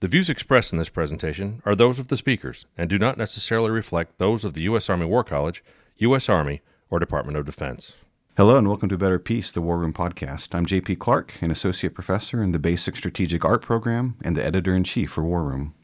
The 0.00 0.06
views 0.06 0.30
expressed 0.30 0.72
in 0.72 0.78
this 0.78 0.88
presentation 0.88 1.60
are 1.64 1.74
those 1.74 1.98
of 1.98 2.06
the 2.06 2.16
speakers 2.16 2.66
and 2.76 2.88
do 2.88 3.00
not 3.00 3.18
necessarily 3.18 3.72
reflect 3.72 4.18
those 4.18 4.44
of 4.44 4.54
the 4.54 4.62
U.S. 4.62 4.88
Army 4.88 5.06
War 5.06 5.24
College, 5.24 5.64
U.S. 5.96 6.28
Army, 6.28 6.62
or 6.88 7.00
Department 7.00 7.36
of 7.36 7.44
Defense. 7.44 7.96
Hello 8.36 8.56
and 8.56 8.68
welcome 8.68 8.88
to 8.90 8.96
Better 8.96 9.18
Peace, 9.18 9.50
the 9.50 9.60
War 9.60 9.76
Room 9.76 9.92
podcast. 9.92 10.54
I'm 10.54 10.66
JP 10.66 11.00
Clark, 11.00 11.34
an 11.40 11.50
associate 11.50 11.94
professor 11.94 12.44
in 12.44 12.52
the 12.52 12.60
Basic 12.60 12.94
Strategic 12.94 13.44
Art 13.44 13.60
program 13.60 14.14
and 14.22 14.36
the 14.36 14.44
editor 14.44 14.72
in 14.72 14.84
chief 14.84 15.10
for 15.10 15.24
War 15.24 15.42
Room. 15.42 15.74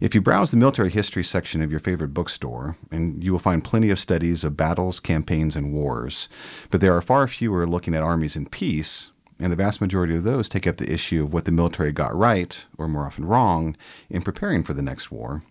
If 0.00 0.14
you 0.14 0.22
browse 0.22 0.50
the 0.50 0.56
military 0.56 0.88
history 0.88 1.22
section 1.22 1.60
of 1.60 1.70
your 1.70 1.80
favorite 1.80 2.14
bookstore, 2.14 2.78
and 2.90 3.22
you 3.22 3.32
will 3.32 3.38
find 3.38 3.62
plenty 3.62 3.90
of 3.90 4.00
studies 4.00 4.42
of 4.42 4.56
battles, 4.56 5.00
campaigns, 5.00 5.54
and 5.54 5.74
wars, 5.74 6.30
but 6.70 6.80
there 6.80 6.96
are 6.96 7.02
far 7.02 7.28
fewer 7.28 7.66
looking 7.66 7.94
at 7.94 8.02
armies 8.02 8.36
in 8.36 8.46
peace 8.46 9.10
and 9.38 9.52
the 9.52 9.56
vast 9.56 9.80
majority 9.80 10.14
of 10.16 10.24
those 10.24 10.48
take 10.48 10.66
up 10.66 10.76
the 10.76 10.92
issue 10.92 11.24
of 11.24 11.32
what 11.32 11.44
the 11.44 11.52
military 11.52 11.92
got 11.92 12.14
right, 12.16 12.64
or 12.76 12.88
more 12.88 13.06
often 13.06 13.24
wrong, 13.24 13.76
in 14.10 14.22
preparing 14.22 14.62
for 14.62 14.74
the 14.74 14.82
next 14.82 15.10
war. 15.10 15.42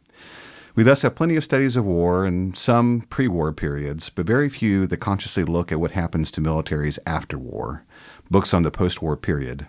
We 0.76 0.84
thus 0.84 1.02
have 1.02 1.16
plenty 1.16 1.36
of 1.36 1.44
studies 1.44 1.76
of 1.76 1.86
war 1.86 2.26
and 2.26 2.56
some 2.56 3.06
pre 3.10 3.28
war 3.28 3.52
periods, 3.52 4.10
but 4.10 4.28
very 4.28 4.48
few 4.48 4.86
that 4.88 4.98
consciously 4.98 5.44
look 5.44 5.72
at 5.72 5.80
what 5.80 5.92
happens 5.92 6.30
to 6.32 6.42
militaries 6.42 7.00
after 7.08 7.38
war, 7.38 7.84
books 8.30 8.54
on 8.54 8.62
the 8.62 8.70
post 8.70 9.02
war 9.02 9.18
period. 9.18 9.66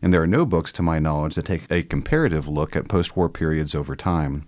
And 0.00 0.12
there 0.12 0.22
are 0.22 0.28
no 0.28 0.46
books, 0.46 0.70
to 0.72 0.82
my 0.82 0.98
knowledge, 0.98 1.34
that 1.34 1.46
take 1.46 1.68
a 1.70 1.82
comparative 1.82 2.46
look 2.46 2.76
at 2.76 2.88
post 2.88 3.16
war 3.16 3.28
periods 3.28 3.74
over 3.74 3.96
time. 3.96 4.46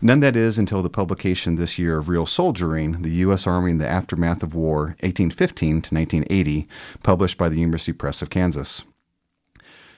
None 0.00 0.20
that 0.20 0.36
is 0.36 0.58
until 0.58 0.82
the 0.82 0.90
publication 0.90 1.56
this 1.56 1.78
year 1.78 1.98
of 1.98 2.08
Real 2.08 2.26
Soldiering, 2.26 3.02
the 3.02 3.10
U.S. 3.10 3.46
Army 3.46 3.72
in 3.72 3.78
the 3.78 3.88
Aftermath 3.88 4.42
of 4.42 4.54
War, 4.54 4.96
1815 5.00 5.82
to 5.82 5.94
1980, 5.94 6.66
published 7.02 7.36
by 7.36 7.48
the 7.48 7.58
University 7.58 7.92
Press 7.92 8.22
of 8.22 8.30
Kansas. 8.30 8.84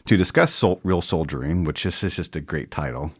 To 0.06 0.16
discuss 0.16 0.52
Sol- 0.52 0.80
Real 0.82 1.02
Soldiering, 1.02 1.64
which 1.64 1.84
is, 1.84 2.02
is, 2.02 2.16
just 2.16 2.34
a 2.34 2.40
great 2.40 2.70
title, 2.70 3.12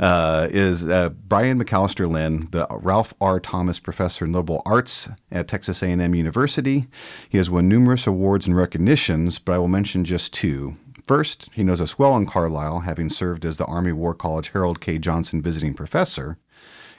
uh, 0.00 0.48
is 0.50 0.86
uh, 0.86 1.10
Brian 1.10 1.62
McAllister 1.62 2.10
Linn, 2.10 2.48
the 2.50 2.66
Ralph 2.70 3.14
R. 3.20 3.38
Thomas 3.38 3.78
Professor 3.78 4.24
in 4.24 4.32
Liberal 4.32 4.62
Arts 4.66 5.08
at 5.30 5.46
Texas 5.46 5.82
A&M 5.82 6.14
University. 6.14 6.88
He 7.28 7.38
has 7.38 7.48
won 7.48 7.68
numerous 7.68 8.06
awards 8.06 8.48
and 8.48 8.56
recognitions, 8.56 9.38
but 9.38 9.52
I 9.52 9.58
will 9.58 9.68
mention 9.68 10.04
just 10.04 10.32
two. 10.32 10.76
First, 11.06 11.50
he 11.52 11.62
knows 11.62 11.82
us 11.82 11.98
well 11.98 12.16
in 12.16 12.24
Carlisle, 12.24 12.80
having 12.80 13.10
served 13.10 13.44
as 13.44 13.58
the 13.58 13.66
Army 13.66 13.92
War 13.92 14.14
College 14.14 14.50
Harold 14.50 14.80
K. 14.80 14.98
Johnson 14.98 15.42
visiting 15.42 15.74
professor. 15.74 16.38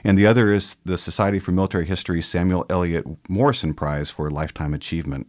And 0.04 0.16
the 0.16 0.26
other 0.26 0.52
is 0.52 0.76
the 0.84 0.96
Society 0.96 1.40
for 1.40 1.50
Military 1.50 1.86
History 1.86 2.22
Samuel 2.22 2.64
Eliot 2.70 3.04
Morison 3.28 3.74
Prize 3.74 4.10
for 4.10 4.30
Lifetime 4.30 4.74
Achievement. 4.74 5.26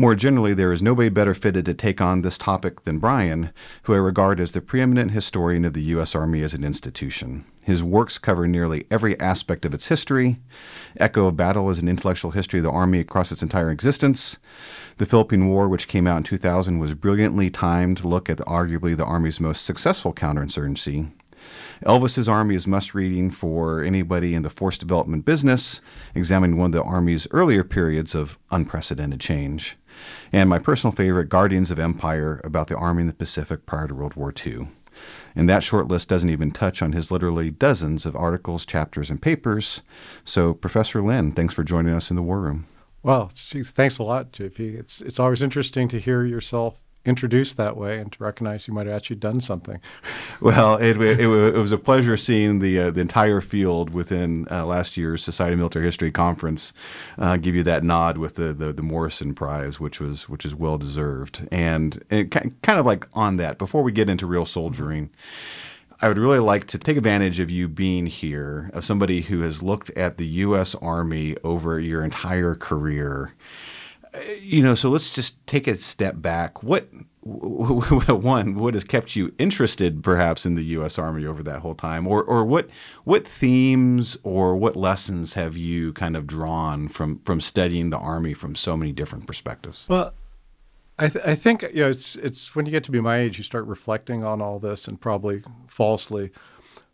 More 0.00 0.14
generally, 0.14 0.54
there 0.54 0.72
is 0.72 0.80
nobody 0.80 1.10
better 1.10 1.34
fitted 1.34 1.66
to 1.66 1.74
take 1.74 2.00
on 2.00 2.22
this 2.22 2.38
topic 2.38 2.84
than 2.84 3.00
Brian, 3.00 3.52
who 3.82 3.92
I 3.92 3.98
regard 3.98 4.40
as 4.40 4.52
the 4.52 4.62
preeminent 4.62 5.10
historian 5.10 5.62
of 5.66 5.74
the 5.74 5.82
U.S. 5.92 6.14
Army 6.14 6.42
as 6.42 6.54
an 6.54 6.64
institution. 6.64 7.44
His 7.64 7.84
works 7.84 8.16
cover 8.16 8.48
nearly 8.48 8.86
every 8.90 9.20
aspect 9.20 9.66
of 9.66 9.74
its 9.74 9.88
history. 9.88 10.40
Echo 10.96 11.26
of 11.26 11.36
Battle 11.36 11.68
is 11.68 11.80
an 11.80 11.86
intellectual 11.86 12.30
history 12.30 12.60
of 12.60 12.64
the 12.64 12.70
Army 12.70 12.98
across 12.98 13.30
its 13.30 13.42
entire 13.42 13.70
existence. 13.70 14.38
The 14.96 15.04
Philippine 15.04 15.48
War, 15.48 15.68
which 15.68 15.86
came 15.86 16.06
out 16.06 16.16
in 16.16 16.22
2000, 16.22 16.78
was 16.78 16.94
brilliantly 16.94 17.50
timed 17.50 17.98
to 17.98 18.08
look 18.08 18.30
at 18.30 18.38
arguably 18.38 18.96
the 18.96 19.04
Army's 19.04 19.38
most 19.38 19.66
successful 19.66 20.14
counterinsurgency. 20.14 21.10
Elvis's 21.84 22.28
Army 22.28 22.54
is 22.54 22.66
must 22.66 22.94
reading 22.94 23.30
for 23.30 23.82
anybody 23.82 24.34
in 24.34 24.42
the 24.42 24.50
force 24.50 24.78
development 24.78 25.26
business, 25.26 25.82
examining 26.14 26.56
one 26.56 26.66
of 26.66 26.72
the 26.72 26.82
Army's 26.82 27.26
earlier 27.32 27.64
periods 27.64 28.14
of 28.14 28.38
unprecedented 28.50 29.20
change. 29.20 29.76
And 30.32 30.48
my 30.48 30.58
personal 30.58 30.92
favorite, 30.92 31.28
Guardians 31.28 31.70
of 31.70 31.78
Empire, 31.78 32.40
about 32.44 32.68
the 32.68 32.76
Army 32.76 33.02
in 33.02 33.06
the 33.06 33.12
Pacific 33.14 33.66
prior 33.66 33.88
to 33.88 33.94
World 33.94 34.14
War 34.14 34.32
II. 34.44 34.68
And 35.34 35.48
that 35.48 35.62
short 35.62 35.88
list 35.88 36.08
doesn't 36.08 36.30
even 36.30 36.50
touch 36.50 36.82
on 36.82 36.92
his 36.92 37.10
literally 37.10 37.50
dozens 37.50 38.04
of 38.04 38.16
articles, 38.16 38.66
chapters, 38.66 39.10
and 39.10 39.22
papers. 39.22 39.82
So, 40.24 40.54
Professor 40.54 41.02
Linn, 41.02 41.32
thanks 41.32 41.54
for 41.54 41.64
joining 41.64 41.94
us 41.94 42.10
in 42.10 42.16
the 42.16 42.22
War 42.22 42.40
Room. 42.40 42.66
Well, 43.02 43.30
geez, 43.34 43.70
thanks 43.70 43.98
a 43.98 44.02
lot, 44.02 44.32
JP. 44.32 44.78
It's 44.78 45.00
it's 45.00 45.18
always 45.18 45.40
interesting 45.40 45.88
to 45.88 45.98
hear 45.98 46.24
yourself 46.24 46.80
introduced 47.04 47.56
that 47.56 47.76
way 47.76 47.98
and 47.98 48.12
to 48.12 48.22
recognize 48.22 48.68
you 48.68 48.74
might 48.74 48.86
have 48.86 48.94
actually 48.94 49.16
done 49.16 49.40
something. 49.40 49.80
Well, 50.42 50.76
it, 50.76 50.98
it, 51.02 51.20
it 51.20 51.26
was 51.58 51.70
a 51.70 51.76
pleasure 51.76 52.16
seeing 52.16 52.60
the 52.60 52.80
uh, 52.80 52.90
the 52.90 53.02
entire 53.02 53.42
field 53.42 53.90
within 53.90 54.48
uh, 54.50 54.64
last 54.64 54.96
year's 54.96 55.22
Society 55.22 55.52
of 55.52 55.58
Military 55.58 55.84
History 55.84 56.10
conference 56.10 56.72
uh, 57.18 57.36
give 57.36 57.54
you 57.54 57.62
that 57.64 57.84
nod 57.84 58.16
with 58.16 58.36
the, 58.36 58.54
the, 58.54 58.72
the 58.72 58.82
Morison 58.82 59.34
Prize, 59.34 59.78
which 59.78 60.00
was 60.00 60.30
which 60.30 60.46
is 60.46 60.54
well 60.54 60.78
deserved. 60.78 61.46
And, 61.52 62.02
and 62.08 62.30
kind 62.30 62.54
of 62.80 62.86
like 62.86 63.06
on 63.12 63.36
that, 63.36 63.58
before 63.58 63.82
we 63.82 63.92
get 63.92 64.08
into 64.08 64.26
real 64.26 64.46
soldiering. 64.46 65.10
I 66.02 66.08
would 66.08 66.16
really 66.16 66.38
like 66.38 66.66
to 66.68 66.78
take 66.78 66.96
advantage 66.96 67.40
of 67.40 67.50
you 67.50 67.68
being 67.68 68.06
here, 68.06 68.70
of 68.72 68.86
somebody 68.86 69.20
who 69.20 69.42
has 69.42 69.62
looked 69.62 69.90
at 69.90 70.16
the 70.16 70.26
U.S. 70.26 70.74
Army 70.76 71.36
over 71.44 71.78
your 71.78 72.02
entire 72.02 72.54
career. 72.54 73.34
You 74.40 74.62
know, 74.62 74.74
so 74.74 74.88
let's 74.88 75.10
just 75.10 75.46
take 75.46 75.66
a 75.66 75.76
step 75.76 76.20
back. 76.20 76.62
What 76.62 76.88
one 77.22 78.54
what 78.54 78.72
has 78.72 78.82
kept 78.82 79.14
you 79.14 79.34
interested 79.38 80.02
perhaps 80.02 80.46
in 80.46 80.54
the 80.54 80.64
US 80.64 80.98
Army 80.98 81.26
over 81.26 81.42
that 81.42 81.60
whole 81.60 81.74
time 81.74 82.06
or 82.06 82.24
or 82.24 82.46
what 82.46 82.70
what 83.04 83.28
themes 83.28 84.16
or 84.22 84.56
what 84.56 84.74
lessons 84.74 85.34
have 85.34 85.54
you 85.54 85.92
kind 85.92 86.16
of 86.16 86.26
drawn 86.26 86.88
from 86.88 87.20
from 87.26 87.40
studying 87.42 87.90
the 87.90 87.98
army 87.98 88.32
from 88.32 88.54
so 88.54 88.74
many 88.74 88.90
different 88.90 89.26
perspectives 89.26 89.84
well 89.86 90.14
I, 91.00 91.08
th- 91.08 91.24
I 91.24 91.34
think 91.34 91.62
you 91.62 91.82
know 91.82 91.90
it's 91.90 92.16
it's 92.16 92.54
when 92.54 92.66
you 92.66 92.72
get 92.72 92.84
to 92.84 92.90
be 92.90 93.00
my 93.00 93.16
age, 93.18 93.38
you 93.38 93.44
start 93.44 93.64
reflecting 93.64 94.22
on 94.22 94.42
all 94.42 94.58
this, 94.58 94.86
and 94.86 95.00
probably 95.00 95.42
falsely. 95.66 96.30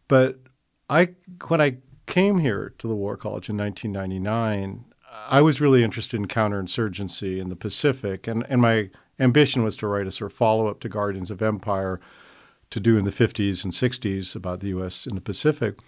But 0.07 0.39
I 0.89 1.11
when 1.49 1.61
I 1.61 1.79
came 2.07 2.39
here 2.39 2.73
to 2.79 2.87
the 2.87 2.95
War 2.95 3.17
College 3.17 3.49
in 3.49 3.57
1999, 3.57 4.85
I 5.29 5.41
was 5.41 5.61
really 5.61 5.83
interested 5.83 6.19
in 6.19 6.27
counterinsurgency 6.27 7.39
in 7.39 7.49
the 7.49 7.57
Pacific, 7.57 8.27
and 8.27 8.45
and 8.49 8.61
my 8.61 8.91
ambition 9.19 9.63
was 9.63 9.77
to 9.79 9.87
write 9.87 10.07
a 10.07 10.11
sort 10.11 10.31
of 10.31 10.37
follow 10.37 10.69
up 10.69 10.81
to 10.81 10.89
Guardians 10.89 11.31
of 11.31 11.43
Empire, 11.43 12.01
to 12.71 12.81
do 12.81 12.99
in 12.99 13.05
the 13.05 13.11
50s 13.11 13.65
and 13.65 13.73
60s 13.73 14.35
about 14.37 14.61
the 14.61 14.69
U.S. 14.69 15.07
in 15.07 15.15
the 15.15 15.21
Pacific. 15.21 15.79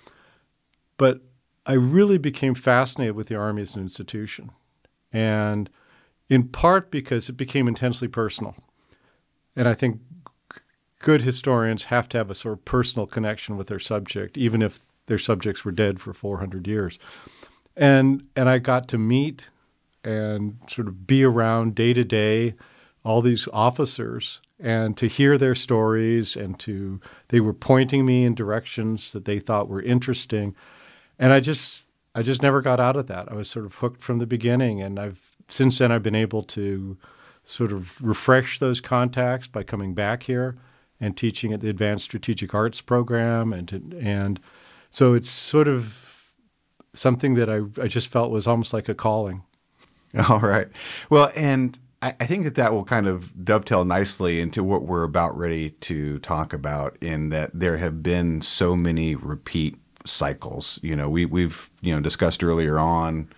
But 0.96 1.20
I 1.66 1.74
really 1.74 2.18
became 2.18 2.54
fascinated 2.54 3.14
with 3.14 3.28
the 3.28 3.36
Army 3.36 3.62
as 3.62 3.74
an 3.74 3.82
institution, 3.82 4.50
and 5.12 5.68
in 6.28 6.48
part 6.48 6.90
because 6.90 7.28
it 7.28 7.36
became 7.36 7.68
intensely 7.68 8.08
personal. 8.08 8.54
And 9.56 9.66
I 9.66 9.74
think 9.74 10.00
good 11.00 11.22
historians 11.22 11.84
have 11.84 12.08
to 12.10 12.18
have 12.18 12.30
a 12.30 12.34
sort 12.34 12.54
of 12.54 12.64
personal 12.64 13.06
connection 13.06 13.56
with 13.56 13.68
their 13.68 13.78
subject, 13.78 14.36
even 14.36 14.62
if 14.62 14.80
their 15.06 15.18
subjects 15.18 15.64
were 15.64 15.72
dead 15.72 16.00
for 16.00 16.12
400 16.12 16.66
years. 16.66 16.98
And, 17.78 18.24
and 18.36 18.48
I 18.48 18.58
got 18.58 18.88
to 18.88 18.98
meet 18.98 19.48
and 20.04 20.58
sort 20.68 20.88
of 20.88 21.06
be 21.06 21.24
around 21.24 21.74
day 21.74 21.92
to 21.92 22.04
day 22.04 22.54
all 23.04 23.22
these 23.22 23.48
officers 23.52 24.40
and 24.60 24.96
to 24.96 25.06
hear 25.06 25.38
their 25.38 25.54
stories 25.54 26.36
and 26.36 26.58
to 26.58 27.00
they 27.28 27.40
were 27.40 27.54
pointing 27.54 28.04
me 28.04 28.24
in 28.24 28.34
directions 28.34 29.12
that 29.12 29.24
they 29.24 29.38
thought 29.38 29.68
were 29.68 29.82
interesting. 29.82 30.54
And 31.18 31.32
i 31.32 31.40
just 31.40 31.86
i 32.14 32.22
just 32.22 32.42
never 32.42 32.60
got 32.60 32.80
out 32.80 32.96
of 32.96 33.06
that. 33.06 33.30
I 33.30 33.34
was 33.34 33.48
sort 33.48 33.64
of 33.64 33.76
hooked 33.76 34.00
from 34.00 34.18
the 34.18 34.26
beginning 34.26 34.82
and 34.82 34.98
i've 34.98 35.28
since 35.48 35.78
then, 35.78 35.90
I've 35.90 36.02
been 36.02 36.14
able 36.14 36.42
to 36.44 36.96
sort 37.44 37.72
of 37.72 38.00
refresh 38.02 38.58
those 38.58 38.80
contacts 38.80 39.48
by 39.48 39.62
coming 39.62 39.94
back 39.94 40.22
here 40.22 40.56
and 41.00 41.16
teaching 41.16 41.52
at 41.52 41.60
the 41.60 41.70
Advanced 41.70 42.04
Strategic 42.04 42.54
Arts 42.54 42.80
program, 42.80 43.52
and 43.52 43.94
and 44.00 44.40
so 44.90 45.14
it's 45.14 45.30
sort 45.30 45.68
of 45.68 46.17
something 46.94 47.34
that 47.34 47.48
I 47.50 47.62
I 47.82 47.88
just 47.88 48.08
felt 48.08 48.30
was 48.30 48.46
almost 48.46 48.72
like 48.72 48.88
a 48.88 48.94
calling. 48.94 49.42
All 50.28 50.40
right, 50.40 50.68
well, 51.10 51.30
and 51.36 51.78
I, 52.00 52.14
I 52.20 52.26
think 52.26 52.44
that 52.44 52.54
that 52.54 52.72
will 52.72 52.84
kind 52.84 53.06
of 53.06 53.44
dovetail 53.44 53.84
nicely 53.84 54.40
into 54.40 54.64
what 54.64 54.84
we're 54.84 55.04
about 55.04 55.36
ready 55.36 55.70
to 55.70 56.18
talk 56.20 56.52
about. 56.52 56.96
In 57.00 57.28
that 57.30 57.50
there 57.52 57.78
have 57.78 58.02
been 58.02 58.40
so 58.40 58.74
many 58.74 59.14
repeat 59.14 59.76
cycles. 60.06 60.78
You 60.82 60.96
know, 60.96 61.08
we 61.08 61.26
we've 61.26 61.70
you 61.80 61.94
know 61.94 62.00
discussed 62.00 62.42
earlier 62.42 62.78
on 62.78 63.28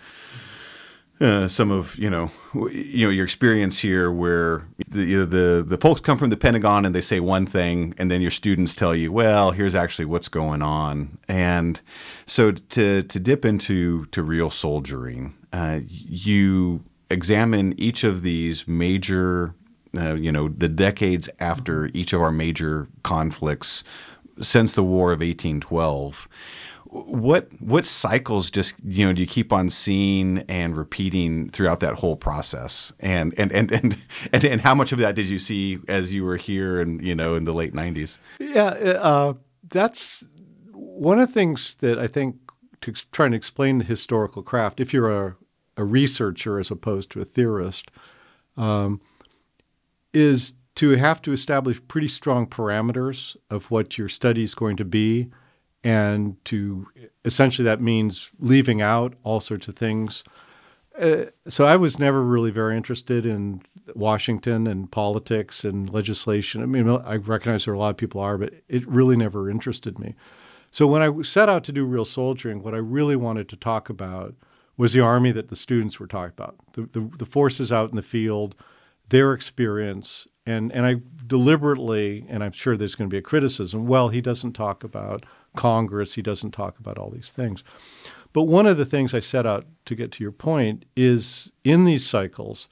uh, 1.21 1.49
some 1.49 1.71
of 1.71 1.97
you 1.99 2.09
know 2.09 2.31
you 2.71 3.07
know 3.07 3.11
your 3.11 3.25
experience 3.25 3.79
here 3.79 4.11
where 4.11 4.67
the, 4.89 5.05
you 5.05 5.19
know, 5.19 5.25
the 5.25 5.63
the 5.67 5.77
folks 5.77 6.01
come 6.01 6.17
from 6.17 6.31
the 6.31 6.37
Pentagon 6.37 6.85
and 6.87 6.95
they 6.95 7.01
say 7.01 7.21
one 7.21 7.47
thing 7.47 7.95
and 7.99 8.11
then 8.11 8.23
your 8.23 8.31
students 8.31 8.75
tell 8.75 8.95
you 8.95 9.13
well 9.13 9.51
here's 9.51 9.75
actually 9.75 10.07
what's 10.07 10.29
going 10.29 10.63
on. 10.63 11.19
And 11.29 11.81
so 12.27 12.53
to 12.53 13.03
to 13.03 13.21
dip 13.21 13.45
into 13.45 14.07
to 14.07 14.23
real 14.23 14.51
soldiering 14.51 15.35
uh, 15.53 15.81
you 15.85 16.85
examine 17.11 17.79
each 17.79 18.05
of 18.05 18.23
these 18.23 18.67
major 18.67 19.55
uh, 19.97 20.15
you 20.15 20.33
know 20.33 20.49
the 20.49 20.69
decades 20.69 21.29
after 21.39 21.91
each 21.93 22.13
of 22.13 22.23
our 22.23 22.33
major 22.33 22.89
conflicts 23.03 23.85
since 24.41 24.73
the 24.73 24.83
War 24.83 25.13
of 25.13 25.21
1812 25.21 26.29
what 26.91 27.49
what 27.61 27.87
cycles 27.87 28.51
just 28.51 28.75
you 28.85 29.07
know 29.07 29.13
do 29.13 29.21
you 29.21 29.27
keep 29.27 29.53
on 29.53 29.71
seeing 29.71 30.39
and 30.49 30.77
repeating 30.77 31.49
throughout 31.51 31.81
that 31.81 31.95
whole 31.95 32.17
process? 32.17 32.93
And 32.99 33.33
and 33.39 33.53
and 33.53 33.71
and 33.71 33.99
and, 34.33 34.45
and 34.45 34.61
how 34.61 34.75
much 34.75 34.91
of 34.93 34.99
that 34.99 35.15
did 35.15 35.29
you 35.29 35.39
see 35.39 35.79
as 35.89 36.13
you 36.13 36.25
were 36.25 36.37
here 36.37 36.81
and 36.81 37.01
you 37.03 37.15
know 37.15 37.37
in 37.37 37.45
the 37.45 37.55
late 37.55 37.75
90s 37.75 38.19
yeah 38.39 38.67
uh, 38.67 39.35
that's 39.71 40.25
one 40.73 41.21
of 41.21 41.29
the 41.29 41.33
things 41.33 41.77
that 41.77 41.99
i 41.99 42.07
think 42.07 42.37
to 42.81 42.93
try 43.13 43.27
and 43.27 43.35
explain 43.35 43.79
the 43.79 43.85
historical 43.85 44.43
craft 44.43 44.81
if 44.81 44.93
you're 44.93 45.27
a, 45.27 45.37
a 45.77 45.85
researcher 45.85 46.59
as 46.59 46.71
opposed 46.71 47.11
to 47.11 47.21
a 47.21 47.25
theorist 47.25 47.91
um, 48.57 49.01
is 50.13 50.55
to 50.75 50.91
have 50.91 51.23
to 51.23 51.33
establish 51.33 51.81
pretty 51.89 52.09
strong 52.09 52.47
parameters 52.47 53.37
of 53.51 53.71
what 53.71 53.99
your 53.99 54.09
study 54.09 54.43
is 54.43 54.55
going 54.55 54.77
to 54.77 54.85
be 54.85 55.31
and 55.82 56.43
to 56.44 56.87
essentially 57.25 57.65
that 57.65 57.81
means 57.81 58.31
leaving 58.38 58.82
out 58.82 59.15
all 59.23 59.41
sorts 59.41 59.69
of 59.69 59.77
things. 59.77 60.25
Uh, 60.99 61.27
so 61.49 61.65
I 61.65 61.77
was 61.77 61.99
never 61.99 62.23
really 62.23 62.50
very 62.50 62.77
interested 62.77 63.25
in 63.25 63.62
Washington 63.94 64.67
and 64.67 64.91
politics 64.91 65.65
and 65.65 65.88
legislation. 65.88 66.62
I 66.62 66.67
mean, 66.67 66.88
I 66.88 67.17
recognize 67.17 67.65
there 67.65 67.73
are 67.73 67.77
a 67.77 67.79
lot 67.79 67.91
of 67.91 67.97
people 67.97 68.21
are, 68.21 68.37
but 68.37 68.53
it 68.69 68.87
really 68.87 69.17
never 69.17 69.49
interested 69.49 69.99
me. 69.99 70.15
So 70.71 70.87
when 70.87 71.03
I 71.03 71.23
set 71.23 71.49
out 71.49 71.65
to 71.65 71.73
do 71.73 71.85
real 71.85 72.05
soldiering, 72.05 72.62
what 72.62 72.75
I 72.75 72.79
really 72.79 73.17
wanted 73.17 73.49
to 73.49 73.56
talk 73.56 73.88
about 73.88 74.35
was 74.76 74.93
the 74.93 75.00
army 75.00 75.33
that 75.33 75.49
the 75.49 75.56
students 75.56 75.99
were 75.99 76.06
talking 76.06 76.35
about, 76.37 76.56
the, 76.73 76.83
the, 76.83 77.11
the 77.19 77.26
forces 77.26 77.73
out 77.73 77.91
in 77.91 77.97
the 77.97 78.03
field, 78.03 78.55
their 79.09 79.33
experience, 79.33 80.29
and 80.47 80.73
and 80.73 80.87
I 80.87 80.97
deliberately, 81.26 82.25
and 82.29 82.43
I'm 82.43 82.53
sure 82.53 82.76
there's 82.76 82.94
going 82.94 83.11
to 83.11 83.15
be 83.15 83.19
a 83.19 83.23
criticism. 83.23 83.87
Well, 83.87 84.09
he 84.09 84.21
doesn't 84.21 84.53
talk 84.53 84.85
about 84.85 85.26
Congress. 85.56 86.14
He 86.14 86.23
doesn't 86.23 86.52
talk 86.52 86.79
about 86.79 86.99
all 86.99 87.11
these 87.11 87.31
things. 87.31 87.62
But 88.32 88.44
one 88.44 88.67
of 88.67 88.76
the 88.76 88.87
things 88.87 89.12
I 89.12 89.20
set 89.20 89.47
out 89.47 89.67
to 89.87 89.94
get 89.94 90.12
to 90.12 90.23
your 90.23 90.32
point 90.32 90.85
is 90.97 91.52
in 91.64 91.85
these 91.85 92.06
cycles 92.06 92.69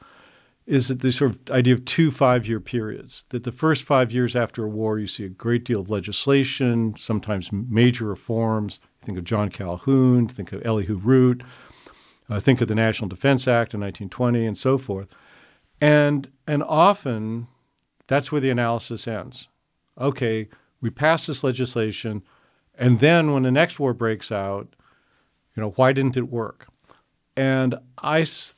is 0.67 0.89
that 0.89 1.01
the 1.01 1.11
sort 1.11 1.35
of 1.35 1.51
idea 1.51 1.73
of 1.73 1.85
two 1.87 2.11
five 2.11 2.47
year 2.47 2.61
periods. 2.61 3.25
That 3.31 3.45
the 3.45 3.53
first 3.53 3.83
five 3.83 4.13
years 4.13 4.37
after 4.37 4.65
a 4.65 4.69
war, 4.69 4.99
you 4.99 5.07
see 5.07 5.25
a 5.25 5.31
great 5.31 5.65
deal 5.65 5.81
of 5.81 5.91
legislation, 5.91 6.95
sometimes 6.97 7.51
major 7.53 8.05
reforms. 8.05 8.79
Think 9.03 9.17
of 9.17 9.25
John 9.25 9.49
Calhoun, 9.49 10.29
think 10.29 10.53
of 10.53 10.65
Elihu 10.67 10.97
Root, 10.97 11.43
uh, 12.29 12.41
think 12.41 12.61
of 12.61 12.69
the 12.69 12.75
National 12.75 13.09
Defense 13.09 13.49
Act 13.49 13.73
in 13.73 13.81
1920, 13.81 14.45
and 14.45 14.59
so 14.59 14.77
forth. 14.77 15.09
And, 15.81 16.31
and 16.47 16.63
often 16.63 17.47
that's 18.07 18.31
where 18.31 18.41
the 18.41 18.51
analysis 18.51 19.09
ends. 19.09 19.49
Okay, 19.99 20.49
we 20.81 20.91
passed 20.91 21.27
this 21.27 21.43
legislation 21.43 22.23
and 22.79 23.01
then 23.01 23.33
when 23.33 23.43
the 23.43 23.51
next 23.51 23.81
war 23.81 23.93
breaks 23.93 24.31
out, 24.31 24.75
you 25.55 25.63
know, 25.63 25.71
why 25.71 25.93
didn't 25.93 26.17
it 26.17 26.31
work? 26.31 26.69
And 27.37 27.75
I 27.99 28.23
s- 28.23 28.55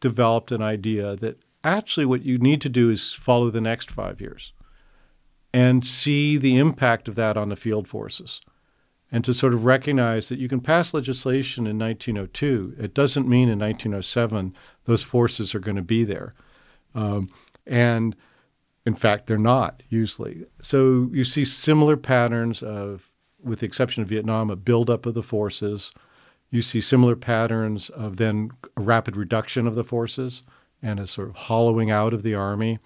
developed 0.00 0.52
an 0.52 0.62
idea 0.62 1.16
that 1.16 1.38
actually 1.62 2.06
what 2.06 2.22
you 2.22 2.36
need 2.38 2.60
to 2.60 2.68
do 2.68 2.90
is 2.90 3.12
follow 3.12 3.50
the 3.50 3.60
next 3.60 3.90
five 3.90 4.20
years 4.20 4.52
and 5.52 5.86
see 5.86 6.36
the 6.36 6.58
impact 6.58 7.08
of 7.08 7.14
that 7.14 7.36
on 7.36 7.48
the 7.48 7.56
field 7.56 7.86
forces 7.88 8.40
and 9.12 9.24
to 9.24 9.32
sort 9.32 9.54
of 9.54 9.64
recognize 9.64 10.28
that 10.28 10.40
you 10.40 10.48
can 10.48 10.60
pass 10.60 10.92
legislation 10.92 11.68
in 11.68 11.78
1902. 11.78 12.74
It 12.78 12.94
doesn't 12.94 13.28
mean 13.28 13.48
in 13.48 13.60
1907 13.60 14.54
those 14.86 15.04
forces 15.04 15.54
are 15.54 15.60
going 15.60 15.76
to 15.76 15.82
be 15.82 16.02
there. 16.02 16.34
Um, 16.94 17.30
and 17.64 18.16
in 18.84 18.96
fact, 18.96 19.28
they're 19.28 19.38
not 19.38 19.82
usually. 19.88 20.44
So 20.60 21.08
you 21.12 21.22
see 21.22 21.44
similar 21.44 21.96
patterns 21.96 22.62
of 22.62 23.12
with 23.44 23.60
the 23.60 23.66
exception 23.66 24.02
of 24.02 24.08
Vietnam, 24.08 24.50
a 24.50 24.56
buildup 24.56 25.06
of 25.06 25.14
the 25.14 25.22
forces. 25.22 25.92
You 26.50 26.62
see 26.62 26.80
similar 26.80 27.16
patterns 27.16 27.90
of 27.90 28.16
then 28.16 28.50
a 28.76 28.80
rapid 28.80 29.16
reduction 29.16 29.66
of 29.66 29.74
the 29.74 29.84
forces 29.84 30.42
and 30.82 31.00
a 31.00 31.06
sort 31.06 31.28
of 31.28 31.36
hollowing 31.36 31.90
out 31.90 32.14
of 32.14 32.22
the 32.22 32.34
army. 32.34 32.78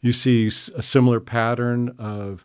You 0.00 0.12
see 0.12 0.46
a 0.46 0.50
similar 0.50 1.20
pattern 1.20 1.94
of 1.98 2.44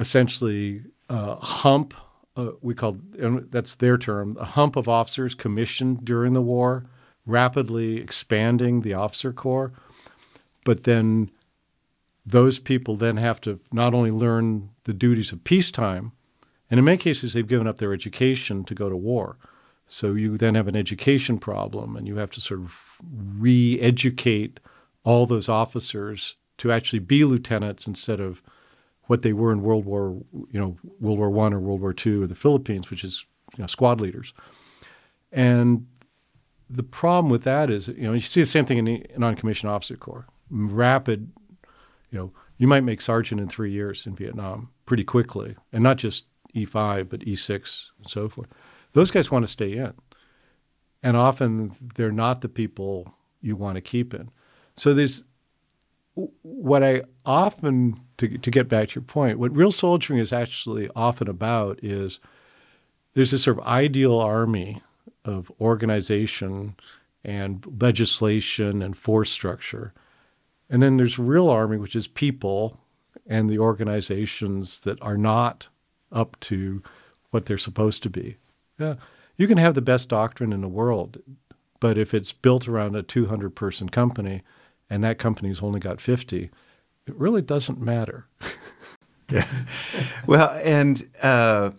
essentially 0.00 0.82
a 1.08 1.36
hump. 1.36 1.94
Uh, 2.36 2.52
we 2.62 2.74
call 2.74 2.96
that's 3.12 3.74
their 3.76 3.98
term, 3.98 4.34
a 4.38 4.44
hump 4.44 4.76
of 4.76 4.88
officers 4.88 5.34
commissioned 5.34 6.04
during 6.04 6.32
the 6.32 6.42
war, 6.42 6.86
rapidly 7.26 7.98
expanding 7.98 8.80
the 8.80 8.94
officer 8.94 9.32
corps. 9.32 9.72
But 10.64 10.84
then 10.84 11.30
those 12.24 12.58
people 12.58 12.96
then 12.96 13.16
have 13.16 13.40
to 13.42 13.60
not 13.72 13.94
only 13.94 14.10
learn 14.10 14.70
the 14.84 14.94
duties 14.94 15.32
of 15.32 15.44
peacetime, 15.44 16.12
and 16.72 16.78
in 16.78 16.86
many 16.86 16.96
cases, 16.96 17.34
they've 17.34 17.46
given 17.46 17.66
up 17.66 17.76
their 17.76 17.92
education 17.92 18.64
to 18.64 18.74
go 18.74 18.88
to 18.88 18.96
war. 18.96 19.36
So 19.86 20.14
you 20.14 20.38
then 20.38 20.54
have 20.54 20.68
an 20.68 20.74
education 20.74 21.36
problem, 21.36 21.96
and 21.96 22.08
you 22.08 22.16
have 22.16 22.30
to 22.30 22.40
sort 22.40 22.60
of 22.60 22.96
re 23.12 23.78
educate 23.78 24.58
all 25.04 25.26
those 25.26 25.50
officers 25.50 26.36
to 26.56 26.72
actually 26.72 27.00
be 27.00 27.26
lieutenants 27.26 27.86
instead 27.86 28.20
of 28.20 28.40
what 29.02 29.20
they 29.20 29.34
were 29.34 29.52
in 29.52 29.60
World 29.60 29.84
War, 29.84 30.18
you 30.50 30.58
know, 30.58 30.78
World 30.98 31.18
War 31.18 31.28
One 31.28 31.52
or 31.52 31.60
World 31.60 31.82
War 31.82 31.92
Two 31.92 32.22
or 32.22 32.26
the 32.26 32.34
Philippines, 32.34 32.88
which 32.88 33.04
is 33.04 33.26
you 33.54 33.60
know, 33.60 33.66
squad 33.66 34.00
leaders. 34.00 34.32
And 35.30 35.86
the 36.70 36.82
problem 36.82 37.30
with 37.30 37.44
that 37.44 37.68
is, 37.68 37.88
you 37.88 38.04
know, 38.04 38.14
you 38.14 38.20
see 38.20 38.40
the 38.40 38.46
same 38.46 38.64
thing 38.64 38.78
in 38.78 38.86
the 38.86 39.06
non-commissioned 39.18 39.70
officer 39.70 39.98
corps. 39.98 40.24
Rapid, 40.48 41.30
you 42.10 42.18
know, 42.18 42.32
you 42.56 42.66
might 42.66 42.80
make 42.80 43.02
sergeant 43.02 43.42
in 43.42 43.50
three 43.50 43.72
years 43.72 44.06
in 44.06 44.16
Vietnam 44.16 44.70
pretty 44.86 45.04
quickly, 45.04 45.54
and 45.70 45.82
not 45.82 45.98
just 45.98 46.24
E5, 46.54 47.08
but 47.08 47.20
E6 47.20 47.86
and 47.98 48.08
so 48.08 48.28
forth. 48.28 48.48
Those 48.92 49.10
guys 49.10 49.30
want 49.30 49.44
to 49.44 49.50
stay 49.50 49.72
in. 49.72 49.94
And 51.02 51.16
often 51.16 51.72
they're 51.96 52.12
not 52.12 52.40
the 52.40 52.48
people 52.48 53.14
you 53.40 53.56
want 53.56 53.74
to 53.74 53.80
keep 53.80 54.14
in. 54.14 54.30
So 54.76 54.94
there's 54.94 55.24
what 56.14 56.82
I 56.82 57.02
often, 57.24 58.00
to, 58.18 58.38
to 58.38 58.50
get 58.50 58.68
back 58.68 58.88
to 58.88 59.00
your 59.00 59.04
point, 59.04 59.38
what 59.38 59.56
real 59.56 59.72
soldiering 59.72 60.20
is 60.20 60.32
actually 60.32 60.90
often 60.94 61.28
about 61.28 61.82
is 61.82 62.20
there's 63.14 63.30
this 63.30 63.44
sort 63.44 63.58
of 63.58 63.66
ideal 63.66 64.18
army 64.18 64.82
of 65.24 65.50
organization 65.60 66.76
and 67.24 67.64
legislation 67.80 68.82
and 68.82 68.96
force 68.96 69.30
structure. 69.30 69.92
And 70.68 70.82
then 70.82 70.96
there's 70.96 71.18
real 71.18 71.48
army, 71.48 71.76
which 71.76 71.96
is 71.96 72.08
people 72.08 72.78
and 73.26 73.48
the 73.48 73.58
organizations 73.58 74.80
that 74.80 75.00
are 75.02 75.16
not 75.16 75.68
up 76.12 76.38
to 76.40 76.82
what 77.30 77.46
they're 77.46 77.58
supposed 77.58 78.02
to 78.02 78.10
be. 78.10 78.36
Yeah, 78.78 78.94
you 79.36 79.46
can 79.46 79.58
have 79.58 79.74
the 79.74 79.82
best 79.82 80.08
doctrine 80.08 80.52
in 80.52 80.60
the 80.60 80.68
world, 80.68 81.18
but 81.80 81.98
if 81.98 82.14
it's 82.14 82.32
built 82.32 82.68
around 82.68 82.94
a 82.94 83.02
200 83.02 83.54
person 83.56 83.88
company 83.88 84.42
and 84.88 85.02
that 85.02 85.18
company's 85.18 85.62
only 85.62 85.80
got 85.80 86.00
50, 86.00 86.50
it 87.06 87.14
really 87.16 87.42
doesn't 87.42 87.80
matter. 87.80 88.26
yeah. 89.30 89.48
Well, 90.26 90.50
and 90.62 91.08
uh, 91.22 91.70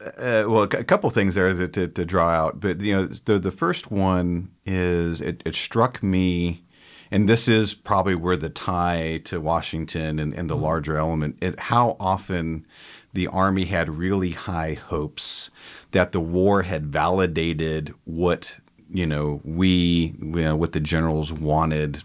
uh, 0.00 0.44
well, 0.46 0.62
a 0.62 0.84
couple 0.84 1.08
things 1.10 1.34
there 1.34 1.52
to, 1.52 1.68
to, 1.68 1.88
to, 1.88 2.04
draw 2.04 2.30
out, 2.30 2.60
but 2.60 2.80
you 2.80 2.94
know, 2.94 3.06
the 3.06 3.38
the 3.38 3.50
first 3.50 3.90
one 3.90 4.50
is 4.64 5.20
it, 5.20 5.42
it 5.44 5.54
struck 5.54 6.02
me, 6.02 6.64
and 7.10 7.28
this 7.28 7.48
is 7.48 7.74
probably 7.74 8.14
where 8.14 8.36
the 8.36 8.48
tie 8.48 9.20
to 9.24 9.40
Washington 9.40 10.18
and, 10.18 10.34
and 10.34 10.48
the 10.48 10.54
mm-hmm. 10.54 10.64
larger 10.64 10.96
element. 10.96 11.38
It, 11.40 11.58
how 11.58 11.96
often 12.00 12.66
the 13.12 13.26
Army 13.26 13.64
had 13.64 13.88
really 13.88 14.30
high 14.30 14.74
hopes 14.74 15.50
that 15.90 16.12
the 16.12 16.20
war 16.20 16.62
had 16.62 16.86
validated 16.86 17.94
what 18.04 18.56
you 18.92 19.06
know 19.06 19.40
we 19.44 20.14
you 20.20 20.42
know, 20.42 20.56
what 20.56 20.72
the 20.72 20.80
generals 20.80 21.32
wanted 21.32 22.02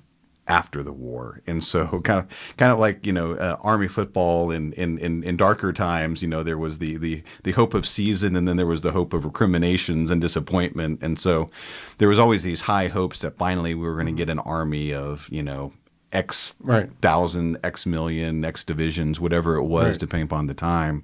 after 0.47 0.83
the 0.83 0.93
war, 0.93 1.41
and 1.47 1.63
so 1.63 1.87
kind 2.03 2.19
of 2.19 2.55
kind 2.57 2.71
of 2.71 2.79
like 2.79 3.05
you 3.05 3.13
know 3.13 3.33
uh, 3.33 3.57
army 3.61 3.87
football 3.87 4.51
in, 4.51 4.73
in, 4.73 4.97
in 4.99 5.23
in 5.23 5.37
darker 5.37 5.73
times. 5.73 6.21
You 6.21 6.27
know 6.27 6.43
there 6.43 6.57
was 6.57 6.79
the 6.79 6.97
the 6.97 7.23
the 7.43 7.51
hope 7.51 7.73
of 7.73 7.87
season, 7.87 8.35
and 8.35 8.47
then 8.47 8.57
there 8.57 8.65
was 8.65 8.81
the 8.81 8.91
hope 8.91 9.13
of 9.13 9.25
recriminations 9.25 10.11
and 10.11 10.21
disappointment, 10.21 10.99
and 11.01 11.17
so 11.19 11.49
there 11.97 12.09
was 12.09 12.19
always 12.19 12.43
these 12.43 12.61
high 12.61 12.87
hopes 12.87 13.19
that 13.21 13.37
finally 13.37 13.73
we 13.73 13.85
were 13.85 13.95
going 13.95 14.07
to 14.07 14.11
get 14.11 14.29
an 14.29 14.39
army 14.39 14.93
of 14.93 15.27
you 15.31 15.43
know 15.43 15.71
X 16.15 16.55
right. 16.61 16.89
thousand, 17.01 17.57
X 17.63 17.85
million, 17.85 18.43
X 18.43 18.63
divisions, 18.63 19.19
whatever 19.19 19.55
it 19.55 19.63
was, 19.63 19.85
right. 19.85 19.99
depending 19.99 20.25
upon 20.25 20.47
the 20.47 20.53
time. 20.53 21.03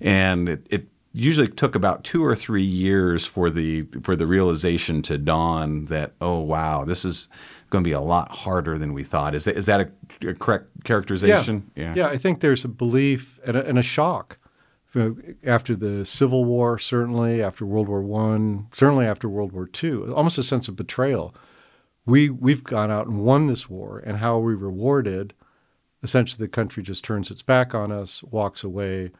And 0.00 0.48
it, 0.48 0.66
it, 0.70 0.86
usually 1.16 1.46
took 1.46 1.76
about 1.76 2.02
two 2.02 2.24
or 2.24 2.34
three 2.34 2.64
years 2.64 3.24
for 3.24 3.48
the 3.48 3.86
for 4.02 4.16
the 4.16 4.26
realization 4.26 5.00
to 5.00 5.16
dawn 5.16 5.84
that 5.84 6.12
oh 6.20 6.40
wow 6.40 6.84
this 6.84 7.04
is 7.04 7.28
going 7.70 7.84
to 7.84 7.88
be 7.88 7.92
a 7.92 8.00
lot 8.00 8.30
harder 8.32 8.76
than 8.78 8.92
we 8.92 9.04
thought. 9.04 9.34
Is 9.34 9.44
that 9.44 9.56
is 9.56 9.66
that 9.66 9.80
a, 9.80 10.28
a 10.28 10.34
correct 10.34 10.66
characterization? 10.82 11.70
Yeah. 11.76 11.94
yeah, 11.96 12.08
I 12.08 12.16
think 12.16 12.40
there's 12.40 12.64
a 12.64 12.68
belief 12.68 13.40
and 13.46 13.56
a, 13.56 13.64
and 13.64 13.78
a 13.78 13.82
shock 13.82 14.38
after 15.44 15.74
the 15.74 16.04
Civil 16.04 16.44
War, 16.44 16.78
certainly 16.78 17.42
after 17.42 17.66
World 17.66 17.88
War 17.88 18.02
One, 18.02 18.68
certainly 18.72 19.06
after 19.06 19.28
World 19.28 19.52
War 19.52 19.66
Two, 19.66 20.14
almost 20.14 20.38
a 20.38 20.42
sense 20.42 20.68
of 20.68 20.76
betrayal. 20.76 21.34
We 22.06 22.30
we've 22.30 22.62
gone 22.64 22.90
out 22.90 23.06
and 23.06 23.24
won 23.24 23.46
this 23.46 23.68
war, 23.68 24.02
and 24.04 24.18
how 24.18 24.36
are 24.36 24.42
we 24.42 24.54
rewarded? 24.54 25.34
Essentially, 26.02 26.44
the 26.44 26.50
country 26.50 26.82
just 26.82 27.02
turns 27.04 27.30
its 27.30 27.42
back 27.42 27.74
on 27.74 27.90
us, 27.90 28.22
walks 28.24 28.62
away. 28.62 29.10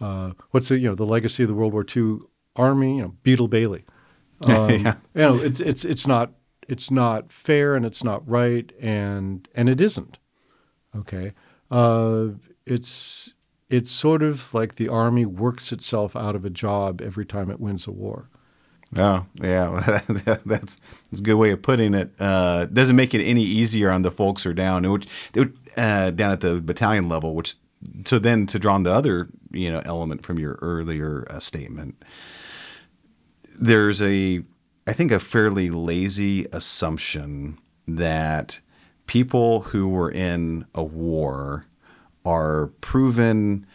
Uh, 0.00 0.32
what's 0.50 0.68
the 0.68 0.78
you 0.78 0.88
know 0.88 0.94
the 0.94 1.06
legacy 1.06 1.42
of 1.42 1.48
the 1.48 1.54
World 1.54 1.72
War 1.72 1.84
II 1.84 2.18
Army? 2.56 2.96
You 2.96 3.02
know, 3.02 3.14
Beetle 3.22 3.48
Bailey. 3.48 3.84
Um, 4.42 4.70
yeah. 4.70 4.94
You 5.14 5.20
know, 5.20 5.36
it's 5.36 5.60
it's 5.60 5.84
it's 5.84 6.06
not 6.06 6.32
it's 6.66 6.90
not 6.90 7.30
fair 7.30 7.74
and 7.74 7.84
it's 7.84 8.02
not 8.02 8.26
right 8.26 8.72
and 8.80 9.46
and 9.54 9.68
it 9.68 9.82
isn't. 9.82 10.16
Okay, 10.96 11.34
uh, 11.70 12.28
it's 12.64 13.34
it's 13.68 13.90
sort 13.90 14.22
of 14.22 14.52
like 14.54 14.76
the 14.76 14.88
army 14.88 15.26
works 15.26 15.72
itself 15.72 16.16
out 16.16 16.34
of 16.34 16.44
a 16.44 16.50
job 16.50 17.02
every 17.02 17.26
time 17.26 17.50
it 17.50 17.60
wins 17.60 17.86
a 17.86 17.92
war. 17.92 18.30
Oh, 18.96 19.24
yeah, 19.40 20.02
that's, 20.08 20.44
that's 21.10 21.20
a 21.20 21.22
good 21.22 21.34
way 21.34 21.52
of 21.52 21.62
putting 21.62 21.94
it. 21.94 22.10
Uh, 22.18 22.64
doesn't 22.64 22.96
make 22.96 23.14
it 23.14 23.24
any 23.24 23.42
easier 23.42 23.90
on 23.90 24.02
the 24.02 24.10
folks 24.10 24.42
who 24.42 24.50
are 24.50 24.54
down, 24.54 24.90
which 24.90 25.06
uh, 25.76 26.10
down 26.10 26.32
at 26.32 26.40
the 26.40 26.60
battalion 26.60 27.08
level. 27.08 27.34
Which 27.34 27.54
so 28.04 28.18
then 28.18 28.46
to 28.48 28.58
draw 28.58 28.74
on 28.74 28.82
the 28.82 28.92
other 28.92 29.28
you 29.52 29.70
know 29.70 29.80
element 29.84 30.24
from 30.24 30.38
your 30.38 30.58
earlier 30.60 31.24
uh, 31.30 31.38
statement, 31.38 32.02
there's 33.60 34.02
a 34.02 34.42
I 34.88 34.92
think 34.92 35.12
a 35.12 35.20
fairly 35.20 35.70
lazy 35.70 36.46
assumption 36.52 37.58
that 37.86 38.60
people 39.06 39.60
who 39.60 39.88
were 39.88 40.10
in 40.10 40.66
a 40.74 40.82
war 40.82 41.64
are 42.24 42.68
proven 42.80 43.66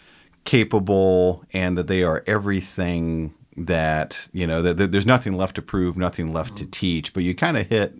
capable 0.44 1.44
and 1.54 1.78
that 1.78 1.88
they 1.88 2.04
are 2.04 2.24
everything 2.28 3.34
that 3.58 4.28
you 4.34 4.46
know 4.46 4.62
that, 4.62 4.78
that 4.78 4.92
there's 4.92 5.06
nothing 5.06 5.34
left 5.38 5.56
to 5.56 5.62
prove 5.62 5.98
nothing 5.98 6.34
left 6.34 6.58
to 6.58 6.64
mm-hmm. 6.64 6.72
teach 6.72 7.14
but 7.14 7.24
you 7.24 7.34
kind 7.34 7.58
of 7.58 7.68
hit 7.68 7.94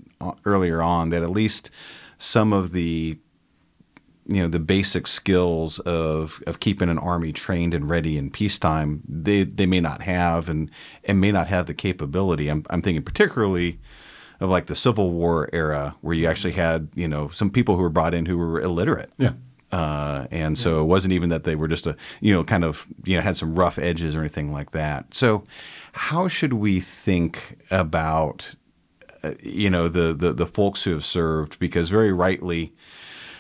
earlier 0.44 0.82
on 0.82 1.10
that 1.10 1.24
at 1.24 1.30
least 1.30 1.70
some 2.18 2.52
of 2.52 2.72
the 2.72 3.18
you 4.28 4.42
know 4.42 4.48
the 4.48 4.60
basic 4.60 5.08
skills 5.08 5.80
of 5.80 6.42
of 6.48 6.60
keeping 6.60 6.90
an 6.90 6.98
army 6.98 7.32
trained 7.32 7.74
and 7.74 7.90
ready 7.90 8.18
in 8.18 8.30
peacetime 8.30 9.02
they 9.08 9.44
they 9.44 9.66
may 9.66 9.80
not 9.80 10.02
have 10.02 10.50
and 10.50 10.72
and 11.04 11.22
may 11.22 11.32
not 11.32 11.48
have 11.48 11.68
the 11.68 11.74
capability. 11.74 12.50
I'm, 12.50 12.66
I'm 12.70 12.82
thinking 12.82 13.04
particularly 13.04 13.80
of 14.40 14.50
like 14.50 14.66
the 14.66 14.76
civil 14.76 15.12
war 15.12 15.50
era 15.54 15.96
where 16.02 16.16
you 16.16 16.28
actually 16.28 16.54
mm-hmm. 16.54 16.62
had 16.62 16.90
you 16.96 17.08
know 17.08 17.30
some 17.30 17.50
people 17.50 17.76
who 17.76 17.84
were 17.84 17.90
brought 17.90 18.14
in 18.14 18.26
who 18.26 18.38
were 18.38 18.60
illiterate. 18.60 19.12
Yeah 19.18 19.34
uh, 19.72 20.28
and 20.32 20.58
so 20.58 20.82
it 20.82 20.86
wasn't 20.86 21.14
even 21.14 21.30
that 21.30 21.44
they 21.44 21.56
were 21.56 21.68
just 21.68 21.86
a 21.86 21.96
you 22.22 22.34
know 22.34 22.44
kind 22.44 22.64
of 22.64 22.88
you 23.04 23.16
know 23.16 23.22
had 23.22 23.36
some 23.36 23.56
rough 23.56 23.78
edges 23.78 24.16
or 24.16 24.20
anything 24.20 24.52
like 24.52 24.72
that. 24.72 25.14
So 25.14 25.44
how 25.94 26.28
should 26.28 26.54
we 26.54 26.80
think 26.80 27.58
about 27.72 28.56
uh, 29.24 29.34
you 29.44 29.70
know 29.70 29.88
the, 29.88 30.14
the 30.14 30.34
the 30.34 30.46
folks 30.46 30.84
who 30.84 30.92
have 30.92 31.06
served? 31.06 31.60
Because 31.60 31.90
very 31.90 32.14
rightly, 32.14 32.74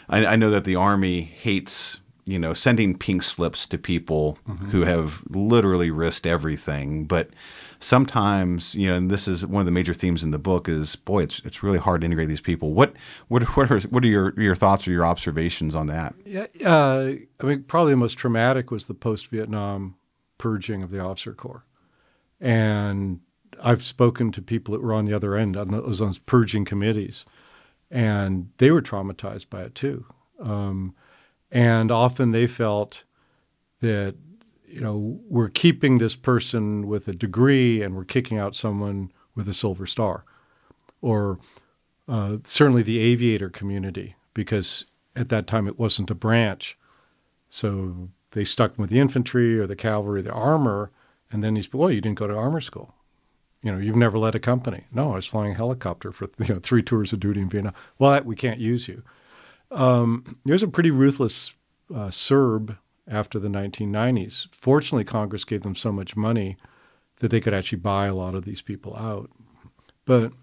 I, 0.10 0.26
I 0.26 0.36
know 0.36 0.50
that 0.50 0.64
the 0.64 0.76
army 0.76 1.22
hates 1.22 2.00
you 2.26 2.40
know 2.40 2.54
sending 2.54 2.98
pink 2.98 3.24
slips 3.24 3.66
to 3.68 3.78
people 3.78 4.40
mm-hmm. 4.48 4.70
who 4.72 4.82
have 4.82 5.22
literally 5.30 5.92
risked 5.92 6.26
everything, 6.26 7.06
but 7.06 7.30
sometimes 7.80 8.76
you 8.76 8.88
know, 8.88 8.96
and 8.96 9.12
this 9.12 9.28
is 9.28 9.46
one 9.46 9.62
of 9.62 9.66
the 9.66 9.72
major 9.72 9.94
themes 9.94 10.24
in 10.24 10.32
the 10.32 10.40
book 10.40 10.68
is 10.68 10.96
boy, 10.96 11.24
it's 11.24 11.42
it's 11.46 11.64
really 11.64 11.78
hard 11.78 12.02
to 12.02 12.06
integrate 12.06 12.28
these 12.28 12.42
people. 12.42 12.74
What 12.74 12.94
what 13.28 13.44
what 13.56 13.72
are 13.72 13.80
what 13.82 14.04
are 14.04 14.08
your 14.08 14.40
your 14.40 14.56
thoughts 14.56 14.88
or 14.88 14.92
your 14.92 15.06
observations 15.06 15.76
on 15.76 15.88
that? 15.88 16.16
Yeah, 16.26 16.48
uh, 16.66 17.14
I 17.42 17.46
mean, 17.46 17.64
probably 17.64 17.94
the 17.94 17.98
most 17.98 18.18
traumatic 18.18 18.72
was 18.72 18.86
the 18.86 18.94
post 18.94 19.28
Vietnam 19.28 19.96
purging 20.38 20.84
of 20.84 20.92
the 20.92 21.00
officer 21.00 21.34
corps, 21.34 21.66
and 22.40 23.20
I've 23.64 23.84
spoken 23.84 24.32
to 24.34 24.42
people 24.42 24.74
that 24.74 24.82
were 24.82 24.94
on 24.94 25.06
the 25.06 25.14
other 25.14 25.36
end 25.36 25.58
on 25.58 25.72
those, 25.72 26.02
on 26.02 26.14
purging 26.26 26.66
committees, 26.66 27.26
and 27.90 28.50
they 28.58 28.72
were 28.72 28.82
traumatized 28.82 29.50
by 29.50 29.64
it 29.64 29.76
too. 29.76 30.06
Um, 30.40 30.96
and 31.52 31.92
often 31.92 32.32
they 32.32 32.48
felt 32.48 33.04
that 33.82 34.16
you 34.76 34.82
know, 34.82 35.22
we're 35.30 35.48
keeping 35.48 36.00
this 36.00 36.18
person 36.18 36.86
with 36.86 37.08
a 37.08 37.14
degree 37.14 37.82
and 37.82 37.96
we're 37.96 38.04
kicking 38.04 38.38
out 38.38 38.56
someone 38.56 39.10
with 39.34 39.48
a 39.48 39.54
silver 39.54 39.88
star. 39.88 40.26
Or 41.02 41.40
uh, 42.10 42.40
certainly 42.44 42.84
the 42.84 43.00
aviator 43.00 43.50
community, 43.50 44.16
because 44.34 44.86
at 45.16 45.30
that 45.30 45.48
time 45.48 45.66
it 45.66 45.80
wasn't 45.80 46.12
a 46.12 46.16
branch. 46.16 46.78
So 47.50 48.10
they 48.32 48.44
stuck 48.44 48.78
with 48.78 48.90
the 48.90 49.00
infantry 49.00 49.58
or 49.58 49.66
the 49.66 49.78
cavalry, 49.78 50.22
the 50.22 50.34
armor, 50.34 50.92
and 51.32 51.42
then 51.42 51.56
he's, 51.56 51.74
well, 51.74 51.90
you 51.90 52.02
didn't 52.02 52.20
go 52.20 52.28
to 52.28 52.36
armor 52.36 52.60
school. 52.60 52.96
You 53.64 53.72
know, 53.72 53.78
you've 53.78 53.96
never 53.96 54.20
led 54.20 54.36
a 54.36 54.40
company. 54.40 54.84
No, 54.92 55.14
I 55.14 55.16
was 55.16 55.26
flying 55.26 55.54
a 55.54 55.56
helicopter 55.56 56.12
for 56.12 56.28
you 56.40 56.54
know 56.54 56.60
three 56.60 56.84
tours 56.84 57.14
of 57.14 57.22
duty 57.22 57.40
in 57.40 57.50
Vietnam. 57.50 57.74
Well, 57.98 58.22
we 58.24 58.36
can't 58.36 58.60
use 58.60 58.90
you. 58.90 59.04
Um, 59.72 60.38
there's 60.44 60.64
a 60.64 60.68
pretty 60.68 60.92
ruthless 60.92 61.54
uh, 61.96 62.12
Serb 62.12 62.78
after 63.08 63.40
the 63.40 63.48
1990s. 63.48 64.48
Fortunately, 64.52 65.04
Congress 65.04 65.44
gave 65.44 65.62
them 65.62 65.76
so 65.76 65.92
much 65.92 66.16
money 66.16 66.58
that 67.20 67.30
they 67.30 67.40
could 67.40 67.54
actually 67.54 67.80
buy 67.80 68.08
a 68.08 68.16
lot 68.16 68.36
of 68.36 68.46
these 68.46 68.62
people 68.62 68.96
out. 68.96 69.30
But 70.06 70.34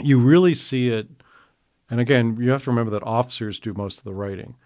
you 0.00 0.18
really 0.18 0.54
see 0.54 0.88
it, 0.88 1.08
and 1.90 2.00
again, 2.00 2.36
you 2.40 2.50
have 2.50 2.64
to 2.64 2.70
remember 2.70 2.90
that 2.92 3.02
officers 3.02 3.60
do 3.60 3.74
most 3.74 3.98
of 3.98 4.04
the 4.04 4.14
writing. 4.14 4.56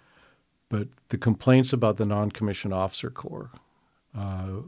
But 0.69 0.89
the 1.09 1.19
complaints 1.19 1.73
about 1.73 1.97
the 1.97 2.07
non 2.07 2.31
commissioned 2.31 2.75
officer 2.75 3.11
corps, 3.11 3.51
uh, 4.17 4.61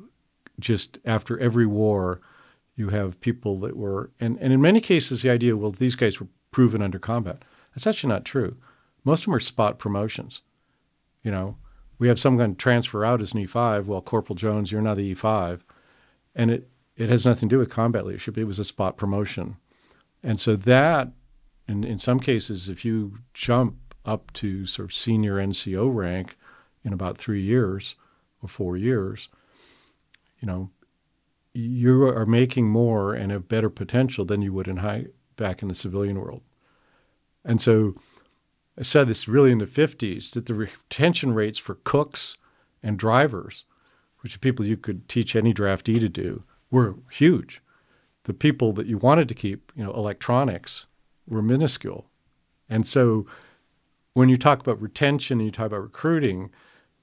just 0.58 0.98
after 1.04 1.38
every 1.38 1.66
war, 1.66 2.20
you 2.74 2.88
have 2.88 3.20
people 3.20 3.58
that 3.60 3.76
were, 3.76 4.10
and, 4.20 4.38
and 4.40 4.52
in 4.52 4.60
many 4.60 4.80
cases, 4.80 5.22
the 5.22 5.30
idea, 5.30 5.56
well, 5.56 5.70
these 5.70 5.96
guys 5.96 6.20
were 6.20 6.28
proven 6.50 6.82
under 6.82 6.98
combat. 6.98 7.42
That's 7.74 7.86
actually 7.86 8.12
not 8.12 8.24
true. 8.24 8.56
Most 9.04 9.20
of 9.20 9.24
them 9.26 9.34
are 9.34 9.40
spot 9.40 9.78
promotions. 9.78 10.42
You 11.22 11.30
know, 11.30 11.56
we 12.00 12.08
have 12.08 12.18
some 12.18 12.36
going 12.36 12.52
to 12.52 12.56
transfer 12.56 13.04
out 13.04 13.20
as 13.20 13.32
an 13.32 13.46
E5. 13.46 13.84
Well, 13.84 14.00
Corporal 14.00 14.34
Jones, 14.34 14.72
you're 14.72 14.80
not 14.80 14.96
the 14.96 15.14
E5. 15.14 15.60
And 16.34 16.50
it, 16.50 16.70
it 16.96 17.10
has 17.10 17.26
nothing 17.26 17.48
to 17.50 17.54
do 17.54 17.58
with 17.58 17.68
combat 17.68 18.06
leadership. 18.06 18.38
It 18.38 18.44
was 18.44 18.58
a 18.58 18.64
spot 18.64 18.96
promotion. 18.96 19.58
And 20.22 20.40
so 20.40 20.56
that, 20.56 21.12
in, 21.68 21.84
in 21.84 21.98
some 21.98 22.18
cases, 22.18 22.70
if 22.70 22.86
you 22.86 23.18
jump 23.34 23.76
up 24.06 24.32
to 24.32 24.64
sort 24.64 24.88
of 24.88 24.94
senior 24.94 25.34
NCO 25.34 25.94
rank 25.94 26.36
in 26.82 26.94
about 26.94 27.18
three 27.18 27.42
years 27.42 27.96
or 28.42 28.48
four 28.48 28.78
years, 28.78 29.28
you 30.40 30.48
know, 30.48 30.70
you 31.52 32.04
are 32.04 32.24
making 32.24 32.66
more 32.66 33.12
and 33.12 33.30
have 33.30 33.46
better 33.46 33.68
potential 33.68 34.24
than 34.24 34.40
you 34.40 34.54
would 34.54 34.68
in 34.68 34.78
high 34.78 35.06
back 35.36 35.60
in 35.60 35.68
the 35.68 35.74
civilian 35.74 36.18
world. 36.18 36.40
And 37.44 37.60
so 37.60 37.94
I 38.80 38.82
said 38.82 39.08
this 39.08 39.28
really 39.28 39.52
in 39.52 39.58
the 39.58 39.66
50s 39.66 40.30
that 40.30 40.46
the 40.46 40.54
retention 40.54 41.34
rates 41.34 41.58
for 41.58 41.74
cooks 41.84 42.38
and 42.82 42.98
drivers, 42.98 43.64
which 44.20 44.34
are 44.34 44.38
people 44.38 44.64
you 44.64 44.78
could 44.78 45.06
teach 45.06 45.36
any 45.36 45.52
draftee 45.52 46.00
to 46.00 46.08
do, 46.08 46.44
were 46.70 46.96
huge. 47.10 47.60
The 48.24 48.32
people 48.32 48.72
that 48.72 48.86
you 48.86 48.96
wanted 48.96 49.28
to 49.28 49.34
keep, 49.34 49.70
you 49.76 49.84
know, 49.84 49.92
electronics, 49.92 50.86
were 51.28 51.42
minuscule. 51.42 52.06
And 52.70 52.86
so 52.86 53.26
when 54.14 54.30
you 54.30 54.38
talk 54.38 54.60
about 54.60 54.80
retention 54.80 55.40
and 55.40 55.46
you 55.46 55.52
talk 55.52 55.66
about 55.66 55.82
recruiting, 55.82 56.50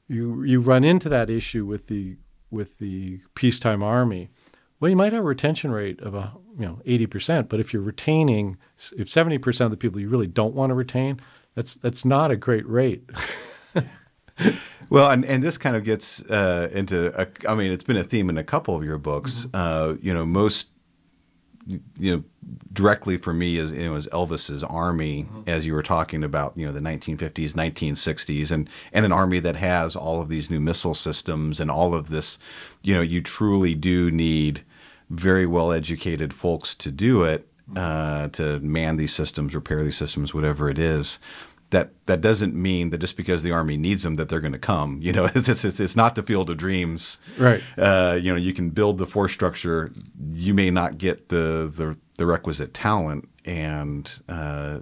you 0.07 0.43
you 0.43 0.59
run 0.59 0.83
into 0.83 1.09
that 1.09 1.29
issue 1.29 1.65
with 1.65 1.87
the 1.87 2.17
with 2.49 2.79
the 2.79 3.19
peacetime 3.35 3.83
army. 3.83 4.29
Well, 4.79 4.89
you 4.89 4.95
might 4.95 5.13
have 5.13 5.23
a 5.23 5.27
retention 5.27 5.71
rate 5.71 6.01
of 6.01 6.15
a 6.15 6.33
you 6.57 6.65
know 6.65 6.81
eighty 6.85 7.05
percent, 7.05 7.49
but 7.49 7.59
if 7.59 7.71
you're 7.71 7.81
retaining, 7.81 8.57
if 8.97 9.09
seventy 9.09 9.37
percent 9.37 9.65
of 9.65 9.71
the 9.71 9.77
people 9.77 9.99
you 9.99 10.09
really 10.09 10.27
don't 10.27 10.55
want 10.55 10.71
to 10.71 10.75
retain, 10.75 11.19
that's 11.57 11.73
that's 11.73 12.05
not 12.05 12.29
a 12.29 12.35
great 12.35 12.69
rate. 12.69 13.09
well, 14.89 15.09
and, 15.09 15.25
and 15.25 15.41
this 15.41 15.57
kind 15.57 15.75
of 15.75 15.83
gets 15.83 16.21
uh, 16.25 16.69
into 16.71 17.11
a, 17.19 17.27
I 17.49 17.55
mean, 17.55 17.71
it's 17.71 17.83
been 17.83 17.97
a 17.97 18.03
theme 18.03 18.29
in 18.29 18.37
a 18.37 18.43
couple 18.43 18.75
of 18.75 18.83
your 18.83 18.99
books. 18.99 19.47
Mm-hmm. 19.47 19.55
Uh, 19.55 19.97
you 19.99 20.13
know, 20.13 20.23
most 20.23 20.67
you 21.65 21.81
know 21.99 22.23
directly 22.71 23.17
for 23.17 23.33
me 23.33 23.57
as 23.57 23.71
you 23.71 23.85
know 23.85 23.95
as 23.95 24.05
Elvis's 24.07 24.63
army 24.63 25.23
mm-hmm. 25.23 25.49
as 25.49 25.65
you 25.65 25.73
were 25.73 25.81
talking 25.83 26.23
about 26.23 26.55
you 26.55 26.65
know 26.65 26.71
the 26.71 26.79
1950s 26.79 27.53
1960s 27.53 28.51
and 28.51 28.69
and 28.93 29.05
an 29.05 29.11
army 29.11 29.39
that 29.41 29.57
has 29.57 29.95
all 29.95 30.21
of 30.21 30.29
these 30.29 30.49
new 30.49 30.61
missile 30.61 30.93
systems 30.93 31.59
and 31.59 31.69
all 31.69 31.93
of 31.93 32.07
this 32.07 32.39
you 32.83 32.93
know 32.93 33.01
you 33.01 33.21
truly 33.21 33.75
do 33.75 34.09
need 34.09 34.63
very 35.09 35.45
well 35.45 35.73
educated 35.73 36.33
folks 36.33 36.73
to 36.73 36.89
do 36.89 37.23
it 37.23 37.49
mm-hmm. 37.69 37.77
uh, 37.77 38.29
to 38.29 38.61
man 38.61 38.95
these 38.95 39.13
systems 39.13 39.53
repair 39.53 39.83
these 39.83 39.97
systems 39.97 40.33
whatever 40.33 40.69
it 40.69 40.79
is 40.79 41.19
that 41.69 41.91
that 42.05 42.21
doesn't 42.21 42.55
mean 42.55 42.89
that 42.91 42.99
just 42.99 43.17
because 43.17 43.43
the 43.43 43.51
army 43.51 43.77
needs 43.77 44.03
them 44.03 44.15
that 44.15 44.29
they're 44.29 44.39
going 44.39 44.53
to 44.53 44.59
come. 44.59 45.01
You 45.01 45.11
know, 45.11 45.29
it's, 45.35 45.47
it's 45.49 45.79
it's 45.79 45.95
not 45.95 46.15
the 46.15 46.23
field 46.23 46.49
of 46.49 46.57
dreams. 46.57 47.19
Right. 47.37 47.61
Uh, 47.77 48.17
you 48.21 48.31
know, 48.31 48.37
you 48.37 48.53
can 48.53 48.69
build 48.69 48.97
the 48.97 49.07
force 49.07 49.33
structure. 49.33 49.91
You 50.33 50.53
may 50.53 50.71
not 50.71 50.97
get 50.97 51.29
the 51.29 51.71
the, 51.73 51.97
the 52.17 52.25
requisite 52.25 52.73
talent, 52.73 53.27
and 53.45 54.09
uh, 54.29 54.79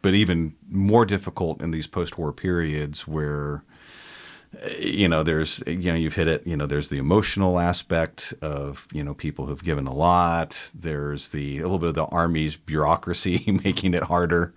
but 0.00 0.14
even 0.14 0.54
more 0.68 1.04
difficult 1.04 1.60
in 1.60 1.70
these 1.70 1.86
post-war 1.86 2.32
periods 2.32 3.06
where 3.06 3.62
you 4.78 5.08
know 5.08 5.22
there's 5.22 5.62
you 5.66 5.90
know 5.90 5.94
you've 5.94 6.14
hit 6.14 6.28
it 6.28 6.46
you 6.46 6.56
know 6.56 6.66
there's 6.66 6.88
the 6.88 6.98
emotional 6.98 7.58
aspect 7.58 8.34
of 8.42 8.86
you 8.92 9.02
know 9.02 9.14
people 9.14 9.46
who've 9.46 9.64
given 9.64 9.86
a 9.86 9.94
lot. 9.94 10.70
There's 10.74 11.30
the 11.30 11.58
a 11.58 11.62
little 11.62 11.78
bit 11.78 11.88
of 11.88 11.94
the 11.94 12.04
army's 12.06 12.56
bureaucracy 12.56 13.60
making 13.64 13.94
it 13.94 14.04
harder. 14.04 14.54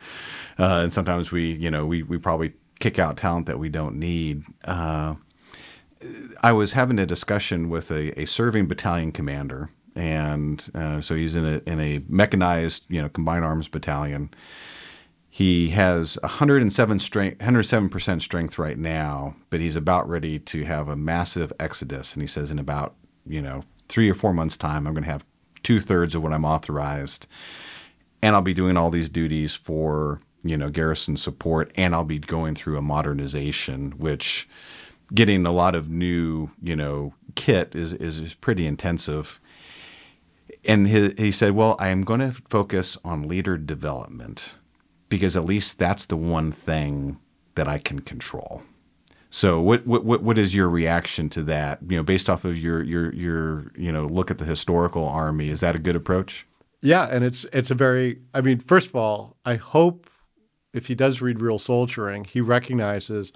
Uh, 0.59 0.81
and 0.83 0.93
sometimes 0.93 1.31
we 1.31 1.51
you 1.53 1.71
know 1.71 1.85
we 1.85 2.03
we 2.03 2.17
probably 2.17 2.53
kick 2.79 2.99
out 2.99 3.17
talent 3.17 3.45
that 3.45 3.59
we 3.59 3.69
don't 3.69 3.95
need. 3.95 4.43
Uh, 4.65 5.15
I 6.43 6.51
was 6.51 6.73
having 6.73 6.99
a 6.99 7.05
discussion 7.05 7.69
with 7.69 7.89
a, 7.89 8.19
a 8.19 8.25
serving 8.25 8.67
battalion 8.67 9.11
commander 9.11 9.69
and 9.95 10.69
uh, 10.75 10.99
so 11.01 11.15
he's 11.15 11.35
in 11.35 11.45
a 11.45 11.61
in 11.65 11.79
a 11.79 12.01
mechanized 12.09 12.85
you 12.89 13.01
know 13.01 13.09
combined 13.09 13.45
arms 13.45 13.67
battalion 13.67 14.29
he 15.35 15.71
has 15.71 16.17
107 16.21 17.01
strength, 17.01 17.39
107% 17.39 18.21
strength 18.21 18.57
right 18.57 18.77
now, 18.77 19.35
but 19.49 19.59
he's 19.59 19.75
about 19.75 20.07
ready 20.07 20.39
to 20.39 20.63
have 20.63 20.87
a 20.87 20.95
massive 20.95 21.51
exodus. 21.59 22.13
And 22.13 22.23
he 22.23 22.27
says, 22.27 22.51
in 22.51 22.57
about 22.57 22.95
you 23.27 23.41
know 23.41 23.65
three 23.89 24.09
or 24.09 24.13
four 24.13 24.33
months' 24.33 24.55
time, 24.55 24.87
I'm 24.87 24.93
going 24.93 25.03
to 25.03 25.11
have 25.11 25.25
two 25.61 25.81
thirds 25.81 26.15
of 26.15 26.23
what 26.23 26.31
I'm 26.31 26.45
authorized, 26.45 27.27
and 28.21 28.33
I'll 28.33 28.41
be 28.41 28.53
doing 28.53 28.77
all 28.77 28.89
these 28.89 29.09
duties 29.09 29.53
for 29.53 30.21
you 30.41 30.55
know 30.55 30.69
garrison 30.69 31.17
support, 31.17 31.69
and 31.75 31.93
I'll 31.93 32.05
be 32.05 32.19
going 32.19 32.55
through 32.55 32.77
a 32.77 32.81
modernization, 32.81 33.91
which 33.97 34.47
getting 35.13 35.45
a 35.45 35.51
lot 35.51 35.75
of 35.75 35.89
new 35.89 36.49
you 36.63 36.77
know 36.77 37.13
kit 37.35 37.75
is 37.75 37.91
is 37.91 38.35
pretty 38.35 38.65
intensive. 38.65 39.41
And 40.63 40.87
he, 40.87 41.13
he 41.17 41.31
said, 41.33 41.51
well, 41.51 41.75
I 41.77 41.89
am 41.89 42.03
going 42.03 42.21
to 42.21 42.31
focus 42.31 42.97
on 43.03 43.27
leader 43.27 43.57
development 43.57 44.55
because 45.15 45.37
at 45.37 45.45
least 45.45 45.79
that's 45.79 46.07
the 46.07 46.17
one 46.17 46.51
thing 46.51 47.17
that 47.55 47.69
I 47.69 47.77
can 47.77 48.01
control. 48.01 48.63
So 49.29 49.61
what 49.61 49.87
what 49.87 50.03
what 50.03 50.37
is 50.37 50.53
your 50.53 50.69
reaction 50.69 51.29
to 51.29 51.43
that? 51.43 51.79
You 51.87 51.95
know, 51.95 52.03
based 52.03 52.29
off 52.29 52.43
of 52.43 52.57
your 52.57 52.83
your 52.83 53.13
your 53.13 53.71
you 53.77 53.93
know 53.93 54.07
look 54.07 54.29
at 54.29 54.39
the 54.39 54.45
historical 54.45 55.07
army, 55.07 55.47
is 55.47 55.61
that 55.61 55.73
a 55.73 55.79
good 55.79 55.95
approach? 55.95 56.45
Yeah, 56.81 57.07
and 57.09 57.23
it's 57.23 57.45
it's 57.53 57.71
a 57.71 57.75
very. 57.75 58.19
I 58.33 58.41
mean, 58.41 58.59
first 58.59 58.89
of 58.89 58.95
all, 58.97 59.37
I 59.45 59.55
hope 59.55 60.09
if 60.73 60.87
he 60.87 60.95
does 60.95 61.21
read 61.21 61.39
Real 61.39 61.59
Soldiering, 61.59 62.25
he 62.25 62.41
recognizes, 62.41 63.31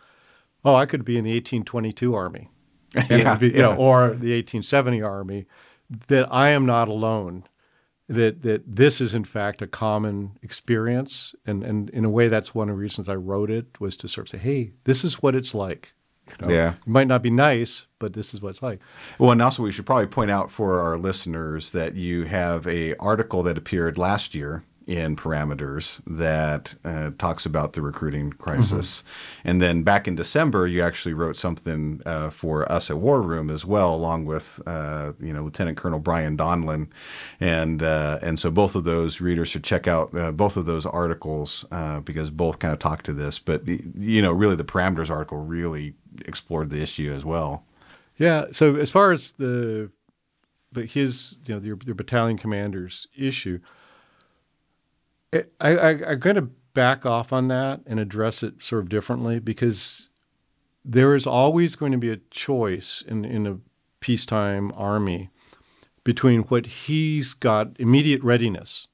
oh, 0.65 0.75
I 0.75 0.86
could 0.86 1.05
be 1.05 1.17
in 1.17 1.24
the 1.24 1.31
1822 1.31 2.13
army, 2.13 2.50
yeah, 3.09 3.36
be, 3.36 3.48
you 3.48 3.53
yeah. 3.53 3.62
know, 3.62 3.75
or 3.75 4.07
the 4.09 4.36
1870 4.36 5.01
army. 5.01 5.45
That 6.07 6.27
I 6.29 6.50
am 6.50 6.65
not 6.65 6.89
alone 6.89 7.45
that 8.09 8.41
that 8.41 8.63
this 8.75 8.99
is 8.99 9.13
in 9.13 9.23
fact 9.23 9.61
a 9.61 9.67
common 9.67 10.37
experience, 10.41 11.33
and 11.45 11.63
and 11.63 11.89
in 11.91 12.03
a 12.05 12.09
way, 12.09 12.27
that's 12.27 12.53
one 12.55 12.69
of 12.69 12.75
the 12.75 12.81
reasons 12.81 13.07
I 13.07 13.15
wrote 13.15 13.49
it 13.51 13.79
was 13.79 13.95
to 13.97 14.07
sort 14.07 14.27
of 14.27 14.31
say, 14.31 14.37
hey, 14.39 14.71
this 14.83 15.03
is 15.03 15.21
what 15.21 15.35
it's 15.35 15.53
like. 15.55 15.93
You 16.39 16.47
know, 16.47 16.53
Yeah. 16.53 16.73
it 16.73 16.87
might 16.87 17.07
not 17.07 17.23
be 17.23 17.29
nice, 17.31 17.87
but 17.97 18.13
this 18.13 18.33
is 18.33 18.41
what 18.41 18.49
it's 18.49 18.61
like. 18.61 18.79
Well, 19.17 19.31
and 19.31 19.41
also 19.41 19.63
we 19.63 19.71
should 19.71 19.85
probably 19.87 20.05
point 20.07 20.29
out 20.29 20.51
for 20.51 20.79
our 20.79 20.97
listeners 20.97 21.71
that 21.71 21.95
you 21.95 22.25
have 22.25 22.67
a 22.67 22.95
article 22.97 23.41
that 23.43 23.57
appeared 23.57 23.97
last 23.97 24.35
year 24.35 24.63
in 24.89 25.15
Parameters 25.15 26.01
that 26.08 26.75
uh, 26.84 27.12
talks 27.19 27.46
about 27.46 27.74
the 27.74 27.81
recruiting 27.81 28.34
crisis, 28.34 29.03
and 29.43 29.62
then 29.62 29.84
back 29.84 30.08
in 30.08 30.15
December 30.15 30.65
you 30.65 30.81
actually 30.81 31.13
wrote 31.13 31.38
something 31.38 32.01
uh, 32.08 32.31
for 32.31 32.69
us 32.72 32.89
at 32.89 32.98
War 32.98 33.22
Room 33.22 33.51
as 33.51 33.65
well, 33.65 33.93
along 33.93 34.25
with 34.25 34.60
uh, 34.65 35.13
you 35.19 35.31
know 35.31 35.43
Lieutenant 35.43 35.77
Colonel 35.77 36.00
Brian 36.00 36.36
Donlin, 36.36 36.88
and 37.39 37.84
uh, 37.84 38.17
and 38.24 38.39
so 38.39 38.50
both 38.50 38.75
of 38.75 38.84
those 38.84 39.22
readers 39.22 39.48
should 39.48 39.63
check 39.63 39.88
out 39.88 40.15
uh, 40.17 40.31
both 40.31 40.58
of 40.58 40.65
those 40.65 40.88
articles 40.88 41.65
uh, 41.72 42.00
because 42.00 42.31
both 42.31 42.58
kind 42.58 42.74
of 42.74 42.79
talk 42.79 43.03
to 43.03 43.13
this, 43.13 43.38
but 43.38 43.67
you 43.67 44.22
know 44.22 44.31
really 44.31 44.55
the 44.55 44.63
Parameters 44.63 45.12
article 45.12 45.38
really 45.38 45.93
explored 46.25 46.72
the 46.72 46.81
issue 46.81 47.13
as 47.13 47.24
well. 47.24 47.63
Yeah. 48.17 48.48
So 48.51 48.75
as 48.75 48.91
far 48.91 49.12
as 49.12 49.31
the, 49.34 49.91
but 50.72 50.86
his, 50.86 51.39
you 51.46 51.55
know, 51.55 51.62
your, 51.62 51.77
your 51.86 51.96
battalion 51.96 52.38
commander's 52.38 53.08
issue, 53.17 53.59
I, 55.33 55.44
I, 55.61 55.89
I'm 56.11 56.20
going 56.20 56.35
to 56.35 56.50
back 56.74 57.05
off 57.05 57.33
on 57.33 57.48
that 57.50 57.81
and 57.85 58.00
address 58.00 58.44
it 58.44 58.61
sort 58.61 58.83
of 58.83 58.89
differently 58.89 59.39
because 59.39 60.09
there 60.85 61.15
is 61.15 61.27
always 61.27 61.75
going 61.75 61.92
to 61.92 61.98
be 61.98 62.09
a 62.09 62.18
choice 62.31 63.03
in, 63.07 63.25
in 63.25 63.46
a 63.46 63.57
peacetime 64.00 64.72
army 64.75 65.29
between 66.03 66.42
what 66.44 66.65
he's 66.65 67.33
got 67.33 67.75
immediate 67.79 68.24
readiness, 68.24 68.87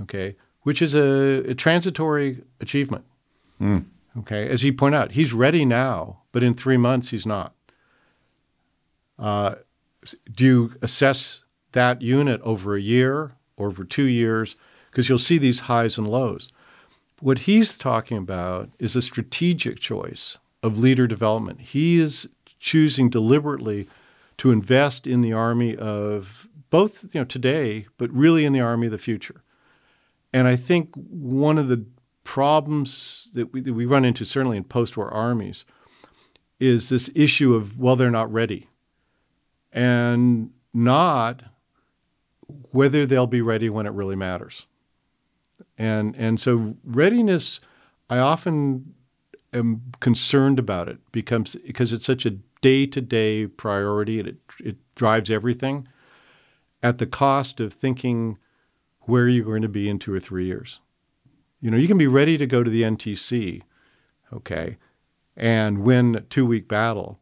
okay, 0.00 0.36
which 0.62 0.82
is 0.82 0.94
a, 0.94 1.50
a 1.50 1.54
transitory 1.54 2.42
achievement. 2.60 3.04
Okay, 4.18 4.48
as 4.48 4.62
you 4.62 4.72
point 4.72 4.94
out, 4.94 5.12
he's 5.12 5.32
ready 5.32 5.64
now, 5.64 6.20
but 6.32 6.42
in 6.42 6.54
three 6.54 6.76
months 6.76 7.10
he's 7.10 7.26
not. 7.26 7.54
Uh, 9.18 9.56
do 10.32 10.44
you 10.44 10.74
assess 10.82 11.44
that 11.72 12.02
unit 12.02 12.40
over 12.42 12.76
a 12.76 12.80
year 12.80 13.36
or 13.56 13.68
over 13.68 13.84
two 13.84 14.04
years? 14.04 14.56
Because 14.94 15.08
you'll 15.08 15.18
see 15.18 15.38
these 15.38 15.58
highs 15.58 15.98
and 15.98 16.08
lows. 16.08 16.52
What 17.18 17.40
he's 17.40 17.76
talking 17.76 18.16
about 18.16 18.70
is 18.78 18.94
a 18.94 19.02
strategic 19.02 19.80
choice 19.80 20.38
of 20.62 20.78
leader 20.78 21.08
development. 21.08 21.60
He 21.60 21.98
is 21.98 22.28
choosing 22.60 23.10
deliberately 23.10 23.88
to 24.36 24.52
invest 24.52 25.04
in 25.04 25.20
the 25.20 25.32
army 25.32 25.74
of 25.76 26.48
both 26.70 27.12
you 27.12 27.20
know 27.20 27.24
today, 27.24 27.88
but 27.98 28.08
really 28.12 28.44
in 28.44 28.52
the 28.52 28.60
army 28.60 28.86
of 28.86 28.92
the 28.92 28.98
future. 28.98 29.42
And 30.32 30.46
I 30.46 30.54
think 30.54 30.94
one 30.94 31.58
of 31.58 31.66
the 31.66 31.84
problems 32.22 33.30
that 33.34 33.52
we, 33.52 33.62
that 33.62 33.74
we 33.74 33.86
run 33.86 34.04
into, 34.04 34.24
certainly 34.24 34.56
in 34.56 34.62
post 34.62 34.96
war 34.96 35.12
armies, 35.12 35.64
is 36.60 36.88
this 36.88 37.10
issue 37.16 37.52
of, 37.54 37.80
well, 37.80 37.96
they're 37.96 38.12
not 38.12 38.32
ready. 38.32 38.68
And 39.72 40.50
not 40.72 41.42
whether 42.70 43.06
they'll 43.06 43.26
be 43.26 43.42
ready 43.42 43.68
when 43.68 43.86
it 43.86 43.92
really 43.92 44.14
matters. 44.14 44.66
And, 45.76 46.14
and 46.16 46.38
so, 46.38 46.76
readiness, 46.84 47.60
I 48.08 48.18
often 48.18 48.94
am 49.52 49.82
concerned 50.00 50.58
about 50.58 50.88
it 50.88 50.98
because 51.12 51.56
it's 51.92 52.04
such 52.04 52.26
a 52.26 52.36
day 52.60 52.86
to 52.86 53.00
day 53.00 53.46
priority 53.46 54.18
and 54.18 54.28
it, 54.28 54.36
it 54.60 54.76
drives 54.94 55.30
everything 55.30 55.86
at 56.82 56.98
the 56.98 57.06
cost 57.06 57.60
of 57.60 57.72
thinking 57.72 58.38
where 59.00 59.28
you're 59.28 59.44
going 59.44 59.62
to 59.62 59.68
be 59.68 59.88
in 59.88 59.98
two 59.98 60.14
or 60.14 60.20
three 60.20 60.46
years. 60.46 60.80
You 61.60 61.70
know, 61.70 61.76
you 61.76 61.88
can 61.88 61.98
be 61.98 62.06
ready 62.06 62.36
to 62.36 62.46
go 62.46 62.62
to 62.62 62.70
the 62.70 62.82
NTC, 62.82 63.62
okay, 64.32 64.76
and 65.36 65.78
win 65.78 66.16
a 66.16 66.20
two 66.20 66.46
week 66.46 66.68
battle. 66.68 67.18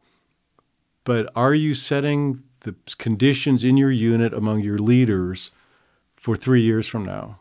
But 1.05 1.31
are 1.35 1.53
you 1.53 1.75
setting 1.75 2.43
the 2.61 2.75
conditions 2.97 3.63
in 3.63 3.77
your 3.77 3.91
unit 3.91 4.33
among 4.33 4.61
your 4.61 4.77
leaders 4.77 5.51
for 6.15 6.35
three 6.35 6.61
years 6.61 6.87
from 6.87 7.05
now? 7.05 7.39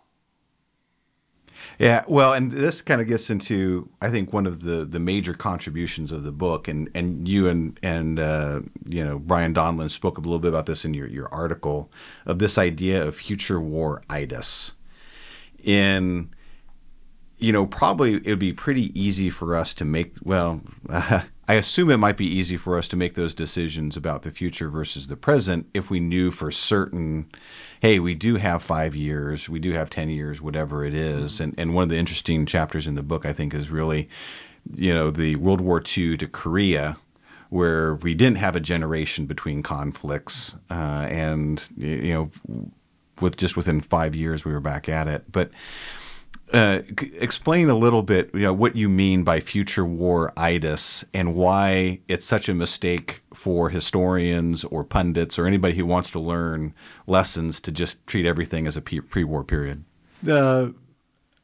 Yeah, 1.78 2.04
well, 2.06 2.32
and 2.32 2.52
this 2.52 2.82
kind 2.82 3.00
of 3.00 3.06
gets 3.06 3.30
into 3.30 3.88
I 4.00 4.10
think 4.10 4.32
one 4.32 4.46
of 4.46 4.62
the 4.62 4.84
the 4.84 4.98
major 5.00 5.34
contributions 5.34 6.12
of 6.12 6.22
the 6.22 6.32
book, 6.32 6.68
and 6.68 6.88
and 6.94 7.26
you 7.26 7.48
and 7.48 7.78
and 7.82 8.18
uh, 8.18 8.60
you 8.86 9.04
know 9.04 9.18
Brian 9.18 9.54
Donlin 9.54 9.90
spoke 9.90 10.18
a 10.18 10.20
little 10.20 10.38
bit 10.38 10.48
about 10.48 10.66
this 10.66 10.84
in 10.84 10.94
your 10.94 11.08
your 11.08 11.28
article 11.32 11.90
of 12.26 12.38
this 12.38 12.58
idea 12.58 13.04
of 13.04 13.16
future 13.16 13.60
war 13.60 14.02
itis. 14.08 14.74
In 15.62 16.30
you 17.42 17.52
know, 17.52 17.66
probably 17.66 18.14
it 18.14 18.26
would 18.26 18.38
be 18.38 18.52
pretty 18.52 18.98
easy 18.98 19.28
for 19.28 19.56
us 19.56 19.74
to 19.74 19.84
make. 19.84 20.14
Well, 20.22 20.62
I 20.88 21.54
assume 21.54 21.90
it 21.90 21.96
might 21.96 22.16
be 22.16 22.26
easy 22.26 22.56
for 22.56 22.78
us 22.78 22.86
to 22.88 22.96
make 22.96 23.14
those 23.14 23.34
decisions 23.34 23.96
about 23.96 24.22
the 24.22 24.30
future 24.30 24.68
versus 24.68 25.08
the 25.08 25.16
present 25.16 25.68
if 25.74 25.90
we 25.90 25.98
knew 25.98 26.30
for 26.30 26.52
certain, 26.52 27.26
hey, 27.82 27.98
we 27.98 28.14
do 28.14 28.36
have 28.36 28.62
five 28.62 28.94
years, 28.94 29.48
we 29.48 29.58
do 29.58 29.72
have 29.72 29.90
10 29.90 30.08
years, 30.08 30.40
whatever 30.40 30.84
it 30.84 30.94
is. 30.94 31.40
And, 31.40 31.52
and 31.58 31.74
one 31.74 31.82
of 31.82 31.88
the 31.88 31.98
interesting 31.98 32.46
chapters 32.46 32.86
in 32.86 32.94
the 32.94 33.02
book, 33.02 33.26
I 33.26 33.32
think, 33.32 33.52
is 33.54 33.70
really, 33.72 34.08
you 34.76 34.94
know, 34.94 35.10
the 35.10 35.34
World 35.34 35.60
War 35.60 35.82
II 35.84 36.16
to 36.18 36.28
Korea, 36.28 36.96
where 37.50 37.96
we 37.96 38.14
didn't 38.14 38.36
have 38.36 38.54
a 38.54 38.60
generation 38.60 39.26
between 39.26 39.64
conflicts. 39.64 40.56
Uh, 40.70 41.08
and, 41.10 41.68
you 41.76 42.12
know, 42.12 42.30
with 43.20 43.36
just 43.36 43.56
within 43.56 43.80
five 43.80 44.14
years, 44.14 44.44
we 44.44 44.52
were 44.52 44.60
back 44.60 44.88
at 44.88 45.08
it. 45.08 45.24
But, 45.32 45.50
uh, 46.52 46.82
explain 46.98 47.70
a 47.70 47.74
little 47.74 48.02
bit, 48.02 48.30
you 48.34 48.40
know, 48.40 48.52
what 48.52 48.76
you 48.76 48.88
mean 48.88 49.24
by 49.24 49.40
future 49.40 49.84
war 49.84 50.32
itis 50.36 51.04
and 51.14 51.34
why 51.34 52.00
it's 52.08 52.26
such 52.26 52.48
a 52.48 52.54
mistake 52.54 53.22
for 53.32 53.70
historians 53.70 54.62
or 54.64 54.84
pundits 54.84 55.38
or 55.38 55.46
anybody 55.46 55.74
who 55.74 55.86
wants 55.86 56.10
to 56.10 56.20
learn 56.20 56.74
lessons 57.06 57.60
to 57.60 57.72
just 57.72 58.06
treat 58.06 58.26
everything 58.26 58.66
as 58.66 58.76
a 58.76 58.82
pre-war 58.82 59.44
period. 59.44 59.84
Uh, 60.28 60.68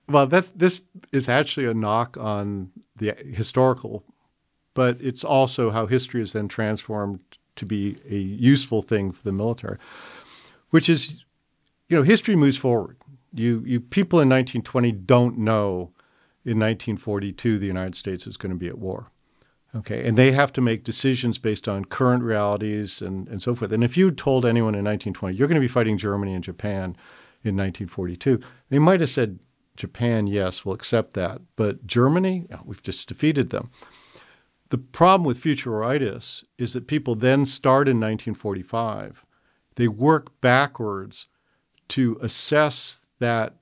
well, 0.08 0.26
that's 0.26 0.50
this 0.50 0.82
is 1.12 1.28
actually 1.28 1.66
a 1.66 1.74
knock 1.74 2.16
on 2.18 2.70
the 2.96 3.14
historical, 3.32 4.04
but 4.74 4.98
it's 5.00 5.24
also 5.24 5.70
how 5.70 5.86
history 5.86 6.20
is 6.20 6.32
then 6.32 6.48
transformed 6.48 7.20
to 7.56 7.66
be 7.66 7.96
a 8.08 8.16
useful 8.16 8.82
thing 8.82 9.10
for 9.10 9.22
the 9.22 9.32
military, 9.32 9.78
which 10.70 10.88
is, 10.88 11.24
you 11.88 11.96
know, 11.96 12.02
history 12.02 12.36
moves 12.36 12.56
forward. 12.56 12.96
You 13.32 13.62
you 13.66 13.80
people 13.80 14.20
in 14.20 14.28
1920 14.28 14.92
don't 14.92 15.38
know 15.38 15.92
in 16.44 16.58
1942 16.58 17.58
the 17.58 17.66
United 17.66 17.94
States 17.94 18.26
is 18.26 18.36
going 18.36 18.50
to 18.50 18.58
be 18.58 18.68
at 18.68 18.78
war. 18.78 19.10
Okay, 19.74 20.06
and 20.06 20.16
they 20.16 20.32
have 20.32 20.52
to 20.54 20.62
make 20.62 20.82
decisions 20.82 21.36
based 21.36 21.68
on 21.68 21.84
current 21.84 22.22
realities 22.22 23.02
and, 23.02 23.28
and 23.28 23.42
so 23.42 23.54
forth. 23.54 23.70
And 23.70 23.84
if 23.84 23.98
you 23.98 24.10
told 24.10 24.46
anyone 24.46 24.74
in 24.74 24.84
1920 24.84 25.36
you're 25.36 25.48
going 25.48 25.56
to 25.56 25.60
be 25.60 25.68
fighting 25.68 25.98
Germany 25.98 26.34
and 26.34 26.42
Japan 26.42 26.96
in 27.44 27.54
1942, 27.54 28.40
they 28.70 28.78
might 28.78 29.00
have 29.00 29.10
said, 29.10 29.40
Japan, 29.76 30.26
yes, 30.26 30.64
we'll 30.64 30.74
accept 30.74 31.14
that. 31.14 31.40
But 31.54 31.86
Germany, 31.86 32.46
we've 32.64 32.82
just 32.82 33.08
defeated 33.08 33.50
them. 33.50 33.70
The 34.70 34.78
problem 34.78 35.24
with 35.24 35.42
futuritis 35.42 36.44
is 36.58 36.72
that 36.72 36.86
people 36.86 37.14
then 37.14 37.44
start 37.44 37.88
in 37.88 37.96
1945. 37.96 39.24
They 39.76 39.88
work 39.88 40.40
backwards 40.40 41.26
to 41.88 42.18
assess 42.20 43.06
that 43.18 43.54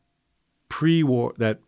pre-war, 0.68 1.34
that 1.38 1.60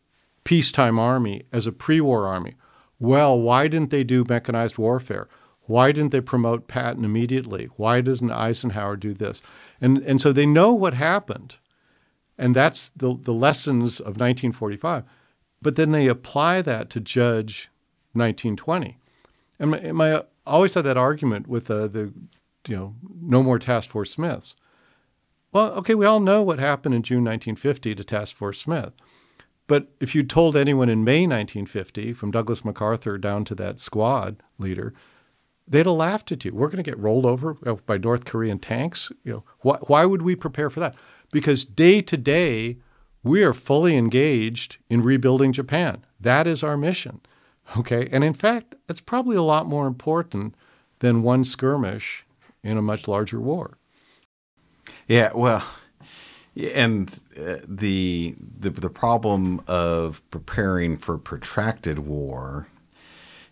peacetime 0.45 0.99
army 0.99 1.43
as 1.53 1.67
a 1.67 1.73
pre-war 1.73 2.27
army. 2.27 2.55
Well, 2.99 3.41
why 3.41 3.69
didn't 3.69 3.91
they 3.91 4.05
do 4.05 4.25
mechanized 4.29 4.79
warfare? 4.79 5.29
Why 5.63 5.93
didn't 5.93 6.13
they 6.13 6.21
promote 6.21 6.67
Patton 6.67 7.05
immediately? 7.05 7.69
Why 7.77 8.01
doesn't 8.01 8.31
Eisenhower 8.31 8.97
do 8.97 9.13
this? 9.13 9.43
And, 9.81 9.99
and 9.99 10.21
so 10.21 10.33
they 10.33 10.47
know 10.47 10.73
what 10.73 10.95
happened. 10.95 11.57
And 12.39 12.57
that's 12.57 12.89
the, 12.91 13.17
the 13.21 13.35
lessons 13.35 14.01
of 14.01 14.17
1945. 14.17 15.05
But 15.61 15.77
then 15.77 15.93
they 15.93 16.07
apply 16.07 16.63
that 16.63 16.89
to 16.91 17.01
judge 17.01 17.69
1920. 18.13 18.97
And 19.59 19.71
my, 19.71 19.93
my 19.93 20.17
I 20.17 20.23
always 20.47 20.73
had 20.73 20.85
that 20.85 20.97
argument 20.97 21.47
with 21.47 21.71
uh, 21.71 21.89
the, 21.89 22.13
you 22.67 22.77
know, 22.77 22.95
no 23.21 23.43
more 23.43 23.59
Task 23.59 23.91
Force 23.91 24.13
Smiths. 24.13 24.57
Well, 25.51 25.73
okay, 25.73 25.95
we 25.95 26.05
all 26.05 26.21
know 26.21 26.43
what 26.43 26.59
happened 26.59 26.95
in 26.95 27.03
June 27.03 27.25
1950 27.25 27.95
to 27.95 28.05
Task 28.05 28.35
Force 28.35 28.61
Smith. 28.61 28.93
But 29.67 29.89
if 30.01 30.15
you 30.15 30.23
told 30.23 30.57
anyone 30.57 30.89
in 30.89 31.05
May 31.05 31.27
1950, 31.27 32.13
from 32.13 32.31
Douglas 32.31 32.65
MacArthur 32.65 33.19
down 33.19 33.45
to 33.47 33.55
that 33.55 33.79
squad 33.79 34.43
leader, 34.59 34.93
they'd 35.67 35.87
have 35.87 35.95
laughed 35.95 36.33
at 36.33 36.45
you. 36.45 36.55
We're 36.55 36.69
going 36.69 36.83
to 36.83 36.91
get 36.91 36.99
rolled 36.99 37.27
over 37.27 37.57
uh, 37.67 37.75
by 37.87 37.99
North 37.99 38.25
Korean 38.25 38.59
tanks. 38.59 39.11
You 39.25 39.33
know, 39.33 39.45
why, 39.61 39.77
why 39.87 40.05
would 40.05 40.23
we 40.23 40.37
prepare 40.37 40.71
for 40.71 40.81
that? 40.81 40.95
Because 41.33 41.65
day 41.65 42.03
to 42.03 42.17
day, 42.17 42.79
we 43.23 43.43
are 43.43 43.55
fully 43.55 43.97
engaged 43.97 44.79
in 44.91 45.03
rebuilding 45.03 45.53
Japan. 45.53 46.05
That 46.21 46.47
is 46.47 46.63
our 46.63 46.77
mission. 46.77 47.21
Okay, 47.77 48.09
and 48.13 48.25
in 48.25 48.33
fact, 48.33 48.75
it's 48.89 49.01
probably 49.01 49.37
a 49.37 49.43
lot 49.43 49.67
more 49.67 49.87
important 49.87 50.55
than 51.01 51.23
one 51.23 51.45
skirmish 51.45 52.27
in 52.63 52.79
a 52.79 52.83
much 52.83 53.07
larger 53.07 53.41
war. 53.41 53.78
Yeah, 55.09 55.33
well, 55.35 55.65
and 56.55 57.11
uh, 57.37 57.57
the, 57.67 58.35
the 58.61 58.71
the 58.71 58.91
problem 58.91 59.63
of 59.67 60.23
preparing 60.31 60.99
for 60.99 61.17
protracted 61.17 62.01
war 62.01 62.69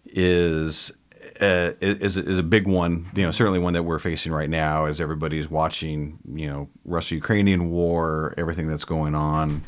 is 0.05 0.93
uh, 1.41 1.73
is 1.81 2.19
is 2.19 2.39
a 2.39 2.43
big 2.43 2.67
one. 2.67 3.07
You 3.15 3.23
know, 3.23 3.31
certainly 3.31 3.59
one 3.59 3.73
that 3.73 3.85
we're 3.85 3.99
facing 3.99 4.33
right 4.33 4.51
now 4.51 4.85
as 4.85 5.01
everybody's 5.01 5.49
watching. 5.49 6.19
You 6.35 6.47
know, 6.51 6.69
Russia-Ukrainian 6.85 7.71
war, 7.71 8.35
everything 8.37 8.69
that's 8.69 8.85
going 8.85 9.15
on. 9.15 9.63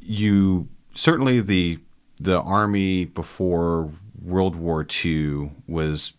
You 0.00 0.66
certainly 0.94 1.42
the 1.42 1.78
the 2.20 2.40
army 2.40 3.04
before 3.04 3.92
World 4.22 4.56
War 4.56 4.86
II 5.04 5.52
was 5.66 6.14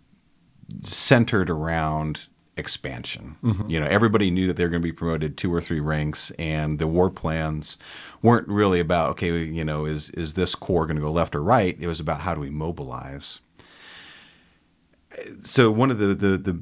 centered 0.81 1.49
around 1.49 2.27
expansion. 2.57 3.35
Mm-hmm. 3.43 3.69
You 3.69 3.79
know, 3.79 3.87
everybody 3.87 4.29
knew 4.29 4.47
that 4.47 4.57
they 4.57 4.63
were 4.63 4.69
going 4.69 4.81
to 4.81 4.87
be 4.87 4.91
promoted 4.91 5.37
two 5.37 5.53
or 5.53 5.61
three 5.61 5.79
ranks, 5.79 6.31
and 6.37 6.79
the 6.79 6.87
war 6.87 7.09
plans 7.09 7.77
weren't 8.21 8.47
really 8.47 8.79
about 8.79 9.11
okay, 9.11 9.43
you 9.43 9.63
know, 9.63 9.85
is 9.85 10.09
is 10.11 10.33
this 10.33 10.55
corps 10.55 10.85
going 10.85 10.97
to 10.97 11.01
go 11.01 11.11
left 11.11 11.35
or 11.35 11.43
right? 11.43 11.77
It 11.79 11.87
was 11.87 11.99
about 11.99 12.21
how 12.21 12.35
do 12.35 12.41
we 12.41 12.49
mobilize. 12.49 13.39
So 15.43 15.71
one 15.71 15.91
of 15.91 15.97
the 15.97 16.07
the 16.07 16.37
the, 16.37 16.61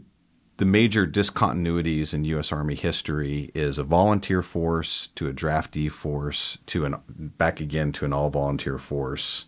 the 0.57 0.65
major 0.65 1.07
discontinuities 1.07 2.13
in 2.13 2.23
U.S. 2.25 2.51
Army 2.51 2.75
history 2.75 3.51
is 3.53 3.77
a 3.77 3.83
volunteer 3.83 4.41
force 4.41 5.09
to 5.15 5.27
a 5.27 5.33
draftee 5.33 5.91
force 5.91 6.57
to 6.67 6.85
an 6.85 6.95
back 7.09 7.59
again 7.59 7.91
to 7.93 8.05
an 8.05 8.13
all 8.13 8.29
volunteer 8.29 8.77
force. 8.77 9.47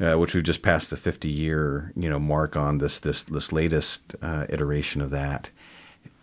Uh, 0.00 0.14
which 0.14 0.32
we've 0.32 0.44
just 0.44 0.62
passed 0.62 0.88
the 0.88 0.96
50 0.96 1.28
year 1.28 1.92
you 1.94 2.08
know 2.08 2.18
mark 2.18 2.56
on 2.56 2.78
this 2.78 2.98
this 2.98 3.22
this 3.24 3.52
latest 3.52 4.14
uh, 4.22 4.46
iteration 4.48 5.02
of 5.02 5.10
that. 5.10 5.50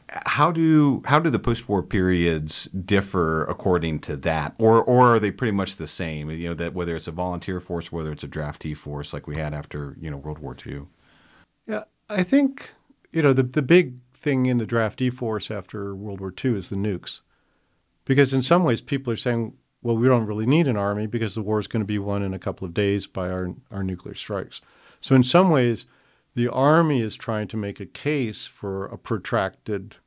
How 0.10 0.52
do 0.52 1.04
how 1.06 1.20
do 1.20 1.30
the 1.30 1.38
post 1.38 1.70
war 1.70 1.84
periods 1.84 2.66
differ 2.66 3.46
according 3.46 4.00
to 4.00 4.18
that, 4.18 4.56
or 4.58 4.82
or 4.82 5.14
are 5.14 5.20
they 5.20 5.30
pretty 5.30 5.52
much 5.52 5.76
the 5.76 5.86
same? 5.86 6.32
You 6.32 6.50
know 6.50 6.54
that 6.56 6.74
whether 6.74 6.96
it's 6.96 7.08
a 7.08 7.12
volunteer 7.12 7.60
force, 7.60 7.92
whether 7.92 8.12
it's 8.12 8.24
a 8.24 8.28
draftee 8.28 8.76
force, 8.76 9.14
like 9.14 9.28
we 9.28 9.38
had 9.38 9.54
after 9.54 9.96
you 10.02 10.10
know 10.10 10.18
World 10.18 10.40
War 10.40 10.56
II. 10.66 10.88
Yeah, 11.68 11.84
I 12.10 12.24
think 12.24 12.72
you 13.12 13.22
know 13.22 13.34
the 13.34 13.44
the 13.44 13.62
big 13.62 14.00
thing 14.12 14.48
in 14.48 14.58
the 14.58 14.66
draftee 14.66 15.14
force 15.14 15.52
after 15.52 15.94
World 15.94 16.20
War 16.20 16.34
II 16.44 16.58
is 16.58 16.70
the 16.70 16.78
nukes, 16.78 17.20
because 18.06 18.34
in 18.34 18.42
some 18.42 18.64
ways 18.64 18.82
people 18.82 19.14
are 19.14 19.18
saying 19.18 19.54
well, 19.82 19.96
we 19.96 20.08
don't 20.08 20.26
really 20.26 20.46
need 20.46 20.68
an 20.68 20.78
army 20.78 21.08
because 21.08 21.36
the 21.36 21.42
war 21.42 21.60
is 21.60 21.68
going 21.68 21.82
to 21.82 21.88
be 21.88 22.00
won 22.00 22.24
in 22.24 22.34
a 22.34 22.40
couple 22.40 22.66
of 22.66 22.74
days 22.74 23.08
by 23.08 23.30
our, 23.30 23.54
our 23.72 23.84
nuclear 23.84 24.16
strikes. 24.16 24.62
So, 25.00 25.16
in 25.16 25.24
some 25.24 25.50
ways, 25.50 25.86
the 26.36 26.48
army 26.50 27.02
is 27.02 27.16
trying 27.16 27.48
to 27.50 27.58
make 27.58 27.80
a 27.80 27.86
case 27.86 28.46
for 28.46 28.86
a 28.86 28.98
protracted, 28.98 29.98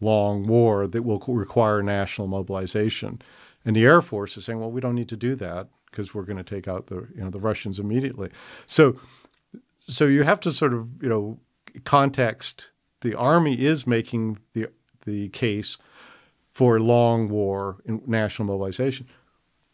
long 0.00 0.46
war 0.46 0.86
that 0.86 1.02
will 1.02 1.18
require 1.28 1.82
national 1.82 2.26
mobilization. 2.26 3.20
And 3.64 3.76
the 3.76 3.84
Air 3.84 4.00
Force 4.00 4.36
is 4.36 4.44
saying, 4.44 4.58
well, 4.58 4.70
we 4.70 4.80
don't 4.80 4.94
need 4.94 5.08
to 5.10 5.16
do 5.16 5.34
that 5.36 5.68
because 5.90 6.14
we're 6.14 6.24
going 6.24 6.36
to 6.36 6.44
take 6.44 6.68
out 6.68 6.86
the, 6.86 7.06
you 7.14 7.22
know, 7.22 7.30
the 7.30 7.40
Russians 7.40 7.78
immediately. 7.78 8.30
So, 8.66 8.98
so 9.86 10.06
you 10.06 10.22
have 10.22 10.40
to 10.40 10.52
sort 10.52 10.72
of, 10.72 10.88
you 11.02 11.08
know, 11.08 11.38
context. 11.84 12.70
The 13.02 13.14
army 13.14 13.60
is 13.60 13.86
making 13.86 14.38
the, 14.54 14.68
the 15.04 15.28
case 15.30 15.76
for 16.52 16.80
long 16.80 17.28
war 17.28 17.78
and 17.86 18.06
national 18.08 18.46
mobilization 18.46 19.06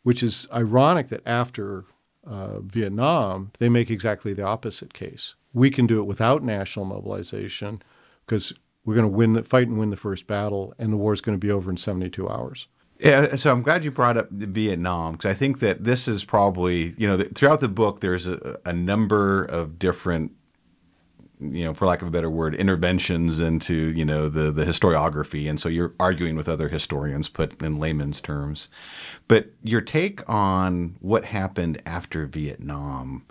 which 0.07 0.23
is 0.23 0.47
ironic 0.53 1.09
that 1.09 1.21
after 1.27 1.85
uh, 2.25 2.61
Vietnam, 2.61 3.51
they 3.59 3.69
make 3.69 3.91
exactly 3.91 4.33
the 4.33 4.45
opposite 4.45 4.95
case. 4.95 5.35
We 5.53 5.69
can 5.69 5.85
do 5.85 5.99
it 5.99 6.05
without 6.05 6.45
national 6.45 6.85
mobilization 6.85 7.83
because 8.25 8.53
we're 8.85 8.95
going 8.95 9.11
to 9.11 9.13
win 9.13 9.33
the 9.33 9.43
fight 9.43 9.67
and 9.67 9.81
win 9.81 9.91
the 9.91 9.97
first 9.97 10.29
battle, 10.29 10.73
and 10.79 10.93
the 10.93 10.97
war 10.97 11.13
is 11.13 11.21
going 11.21 11.37
to 11.37 11.45
be 11.45 11.51
over 11.51 11.69
in 11.69 11.77
72 11.77 12.29
hours. 12.29 12.69
Yeah, 13.01 13.35
so 13.35 13.51
I'm 13.51 13.63
glad 13.63 13.83
you 13.83 13.91
brought 13.91 14.17
up 14.17 14.31
Vietnam 14.31 15.15
because 15.15 15.29
I 15.29 15.35
think 15.35 15.59
that 15.59 15.83
this 15.83 16.07
is 16.07 16.23
probably, 16.23 16.95
you 16.97 17.09
know, 17.09 17.21
throughout 17.35 17.59
the 17.59 17.67
book, 17.67 17.99
there's 17.99 18.29
a, 18.29 18.61
a 18.65 18.73
number 18.73 19.43
of 19.43 19.77
different 19.77 20.31
you 21.41 21.65
know, 21.65 21.75
for 21.75 21.87
lack 21.87 22.03
of 22.03 22.09
a 22.09 22.11
better 22.11 22.31
word, 22.31 22.55
interventions 22.55 23.39
into 23.39 23.75
you 23.75 24.05
know 24.05 24.29
the 24.29 24.51
the 24.51 24.65
historiography, 24.65 25.49
and 25.49 25.61
so 25.61 25.69
you're 25.69 25.95
arguing 26.01 26.37
with 26.37 26.49
other 26.49 26.69
historians, 26.69 27.29
put 27.29 27.61
in 27.63 27.79
layman's 27.79 28.21
terms. 28.21 28.69
But 29.29 29.51
your 29.63 29.81
take 29.81 30.29
on 30.29 30.97
what 31.01 31.27
happened 31.27 31.83
after 31.85 32.27
Vietnam 32.27 33.27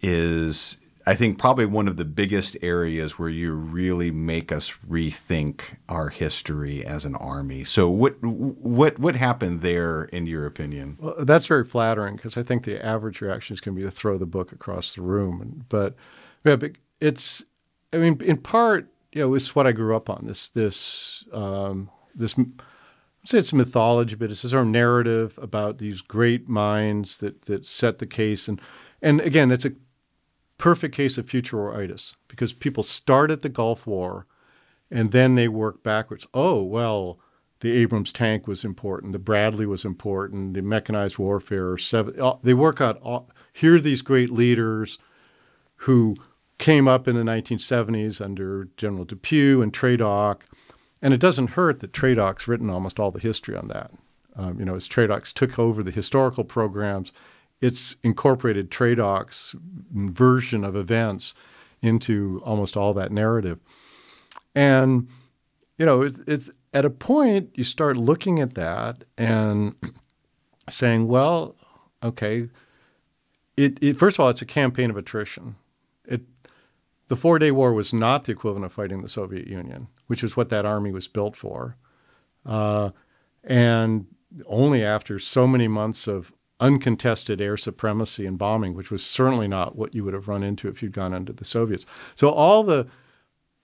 is, 0.00 0.78
I 1.06 1.14
think, 1.14 1.38
probably 1.38 1.66
one 1.66 1.86
of 1.86 1.98
the 1.98 2.04
biggest 2.06 2.56
areas 2.62 3.18
where 3.18 3.28
you 3.28 3.52
really 3.52 4.10
make 4.10 4.50
us 4.50 4.74
rethink 4.88 5.76
our 5.88 6.08
history 6.08 6.84
as 6.84 7.04
an 7.04 7.14
army. 7.16 7.64
So, 7.64 7.90
what 7.90 8.22
what 8.22 8.98
what 8.98 9.16
happened 9.16 9.60
there, 9.60 10.04
in 10.04 10.26
your 10.26 10.46
opinion? 10.46 10.96
Well, 10.98 11.16
that's 11.18 11.46
very 11.46 11.64
flattering 11.64 12.16
because 12.16 12.38
I 12.38 12.42
think 12.42 12.64
the 12.64 12.84
average 12.84 13.20
reaction 13.20 13.52
is 13.52 13.60
going 13.60 13.76
to 13.76 13.82
be 13.82 13.86
to 13.86 13.94
throw 13.94 14.16
the 14.16 14.26
book 14.26 14.50
across 14.52 14.94
the 14.94 15.02
room, 15.02 15.66
but. 15.68 15.94
Yeah, 16.46 16.56
but 16.56 16.72
it's, 17.04 17.44
I 17.92 17.98
mean, 17.98 18.20
in 18.22 18.38
part, 18.38 18.88
you 19.12 19.20
know, 19.20 19.34
it's 19.34 19.54
what 19.54 19.66
I 19.66 19.72
grew 19.72 19.94
up 19.94 20.08
on. 20.08 20.24
This, 20.26 20.50
this, 20.50 21.24
um, 21.32 21.90
this. 22.14 22.34
I'd 22.38 23.28
say 23.28 23.38
it's 23.38 23.52
mythology, 23.52 24.16
but 24.16 24.30
it's 24.30 24.44
a 24.44 24.48
sort 24.48 24.62
of 24.62 24.68
narrative 24.68 25.38
about 25.40 25.78
these 25.78 26.00
great 26.00 26.48
minds 26.48 27.18
that 27.18 27.42
that 27.42 27.64
set 27.66 27.98
the 27.98 28.06
case, 28.06 28.48
and 28.48 28.60
and 29.00 29.20
again, 29.20 29.50
it's 29.50 29.64
a 29.64 29.72
perfect 30.58 30.94
case 30.94 31.16
of 31.16 31.26
futuritis 31.26 32.16
because 32.28 32.52
people 32.52 32.82
start 32.82 33.30
at 33.30 33.42
the 33.42 33.48
Gulf 33.48 33.86
War, 33.86 34.26
and 34.90 35.10
then 35.10 35.36
they 35.36 35.48
work 35.48 35.82
backwards. 35.82 36.26
Oh 36.34 36.62
well, 36.62 37.18
the 37.60 37.72
Abrams 37.72 38.12
tank 38.12 38.46
was 38.46 38.64
important, 38.64 39.12
the 39.12 39.18
Bradley 39.18 39.66
was 39.66 39.84
important, 39.84 40.54
the 40.54 40.62
mechanized 40.62 41.18
warfare. 41.18 41.78
Seven, 41.78 42.14
they 42.42 42.54
work 42.54 42.80
out. 42.80 43.30
Here 43.52 43.76
are 43.76 43.80
these 43.80 44.02
great 44.02 44.30
leaders 44.30 44.98
who 45.76 46.16
came 46.58 46.86
up 46.88 47.08
in 47.08 47.16
the 47.16 47.22
1970s 47.22 48.20
under 48.20 48.68
General 48.76 49.04
DePuy 49.04 49.62
and 49.62 49.72
Tradoc. 49.72 50.40
And 51.02 51.12
it 51.12 51.20
doesn't 51.20 51.50
hurt 51.50 51.80
that 51.80 51.92
Tradoc's 51.92 52.48
written 52.48 52.70
almost 52.70 52.98
all 52.98 53.10
the 53.10 53.20
history 53.20 53.56
on 53.56 53.68
that. 53.68 53.90
Um, 54.36 54.58
you 54.58 54.64
know, 54.64 54.74
as 54.74 54.88
TRADOC's 54.88 55.32
took 55.32 55.58
over 55.58 55.82
the 55.82 55.90
historical 55.90 56.44
programs, 56.44 57.12
it's 57.60 57.96
incorporated 58.02 58.70
TRADOC's 58.70 59.54
version 59.92 60.64
of 60.64 60.74
events 60.74 61.34
into 61.82 62.40
almost 62.44 62.76
all 62.76 62.94
that 62.94 63.12
narrative. 63.12 63.60
And, 64.54 65.08
you 65.78 65.86
know, 65.86 66.02
it's, 66.02 66.18
it's 66.26 66.50
at 66.72 66.84
a 66.84 66.90
point 66.90 67.50
you 67.54 67.64
start 67.64 67.96
looking 67.96 68.40
at 68.40 68.54
that 68.54 69.04
and 69.16 69.74
saying, 70.68 71.06
well, 71.06 71.54
okay, 72.02 72.48
it, 73.56 73.78
it, 73.80 73.98
first 73.98 74.16
of 74.16 74.24
all, 74.24 74.30
it's 74.30 74.42
a 74.42 74.46
campaign 74.46 74.90
of 74.90 74.96
attrition. 74.96 75.56
The 77.08 77.16
Four 77.16 77.38
Day 77.38 77.50
War 77.50 77.72
was 77.72 77.92
not 77.92 78.24
the 78.24 78.32
equivalent 78.32 78.64
of 78.64 78.72
fighting 78.72 79.02
the 79.02 79.08
Soviet 79.08 79.46
Union, 79.46 79.88
which 80.06 80.24
is 80.24 80.36
what 80.36 80.48
that 80.48 80.64
army 80.64 80.92
was 80.92 81.08
built 81.08 81.36
for. 81.36 81.76
Uh, 82.46 82.90
and 83.42 84.06
only 84.46 84.82
after 84.82 85.18
so 85.18 85.46
many 85.46 85.68
months 85.68 86.06
of 86.06 86.32
uncontested 86.60 87.40
air 87.40 87.56
supremacy 87.56 88.26
and 88.26 88.38
bombing, 88.38 88.74
which 88.74 88.90
was 88.90 89.04
certainly 89.04 89.48
not 89.48 89.76
what 89.76 89.94
you 89.94 90.04
would 90.04 90.14
have 90.14 90.28
run 90.28 90.42
into 90.42 90.68
if 90.68 90.82
you'd 90.82 90.92
gone 90.92 91.12
under 91.12 91.32
the 91.32 91.44
Soviets. 91.44 91.84
So 92.14 92.30
all 92.30 92.62
the, 92.62 92.86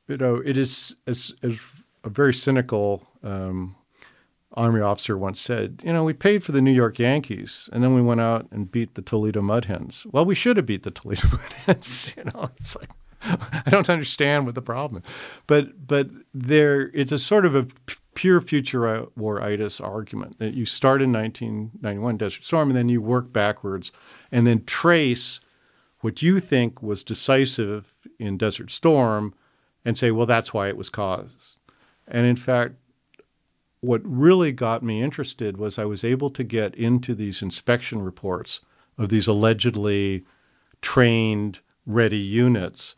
you 0.09 0.17
know, 0.17 0.37
it 0.37 0.57
is 0.57 0.95
as, 1.07 1.35
as 1.43 1.61
a 2.05 2.11
very 2.11 2.35
cynical 2.35 3.09
um, 3.23 3.77
army 4.55 4.81
officer 4.81 5.17
once 5.17 5.41
said, 5.41 5.81
you 5.85 5.93
know, 5.93 6.05
we 6.05 6.13
paid 6.13 6.43
for 6.43 6.53
the 6.53 6.61
New 6.61 6.73
York 6.73 6.99
Yankees 6.99 7.71
and 7.73 7.83
then 7.83 7.95
we 7.95 8.03
went 8.03 8.21
out 8.21 8.47
and 8.51 8.71
beat 8.71 8.95
the 8.95 9.03
Toledo 9.03 9.41
Mud 9.41 9.67
Hens. 9.67 10.07
Well, 10.11 10.25
we 10.25 10.35
should 10.35 10.57
have 10.57 10.67
beat 10.67 10.83
the 10.83 10.91
Toledo 10.91 11.29
Mud 11.33 11.53
Hens. 11.53 12.13
You 12.17 12.25
know, 12.25 12.51
it's 12.53 12.77
like 12.77 12.91
I 13.23 13.71
don't 13.71 13.91
understand 13.91 14.47
what 14.47 14.55
the 14.55 14.63
problem 14.63 15.03
is, 15.03 15.11
but 15.47 15.87
but 15.87 16.09
there 16.33 16.91
it's 16.95 17.13
a 17.13 17.19
sort 17.19 17.45
of 17.45 17.55
a 17.55 17.67
pure 18.15 18.41
future 18.41 19.07
war-itis 19.17 19.81
argument 19.81 20.39
that 20.39 20.55
you 20.55 20.67
start 20.67 21.01
in 21.01 21.13
1991 21.13 22.17
Desert 22.17 22.45
Storm 22.45 22.69
and 22.71 22.77
then 22.77 22.89
you 22.89 23.01
work 23.01 23.33
backwards 23.33 23.93
and 24.33 24.47
then 24.47 24.65
trace 24.65 25.41
what 26.01 26.23
you 26.23 26.41
think 26.41 26.83
was 26.83 27.05
decisive 27.05 27.99
in 28.19 28.37
Desert 28.37 28.71
Storm 28.71 29.35
and 29.85 29.97
say, 29.97 30.11
well, 30.11 30.27
that's 30.27 30.53
why 30.53 30.69
it 30.69 30.77
was 30.77 30.89
caused. 30.89 31.59
And 32.09 32.27
in 32.27 32.37
fact, 32.37 32.75
what 33.81 34.03
really 34.05 34.53
got 34.53 34.83
me 34.83 35.03
interested 35.03 35.57
was 35.57 35.79
I 35.79 35.85
was 35.85 36.05
able 36.05 36.31
to 36.31 36.45
get 36.45 36.75
into 36.75 37.15
these 37.15 37.41
inspection 37.41 38.03
reports 38.03 38.61
of 38.99 39.09
these 39.09 39.27
allegedly 39.27 40.25
trained, 40.83 41.61
ready 41.87 42.19
units 42.19 42.97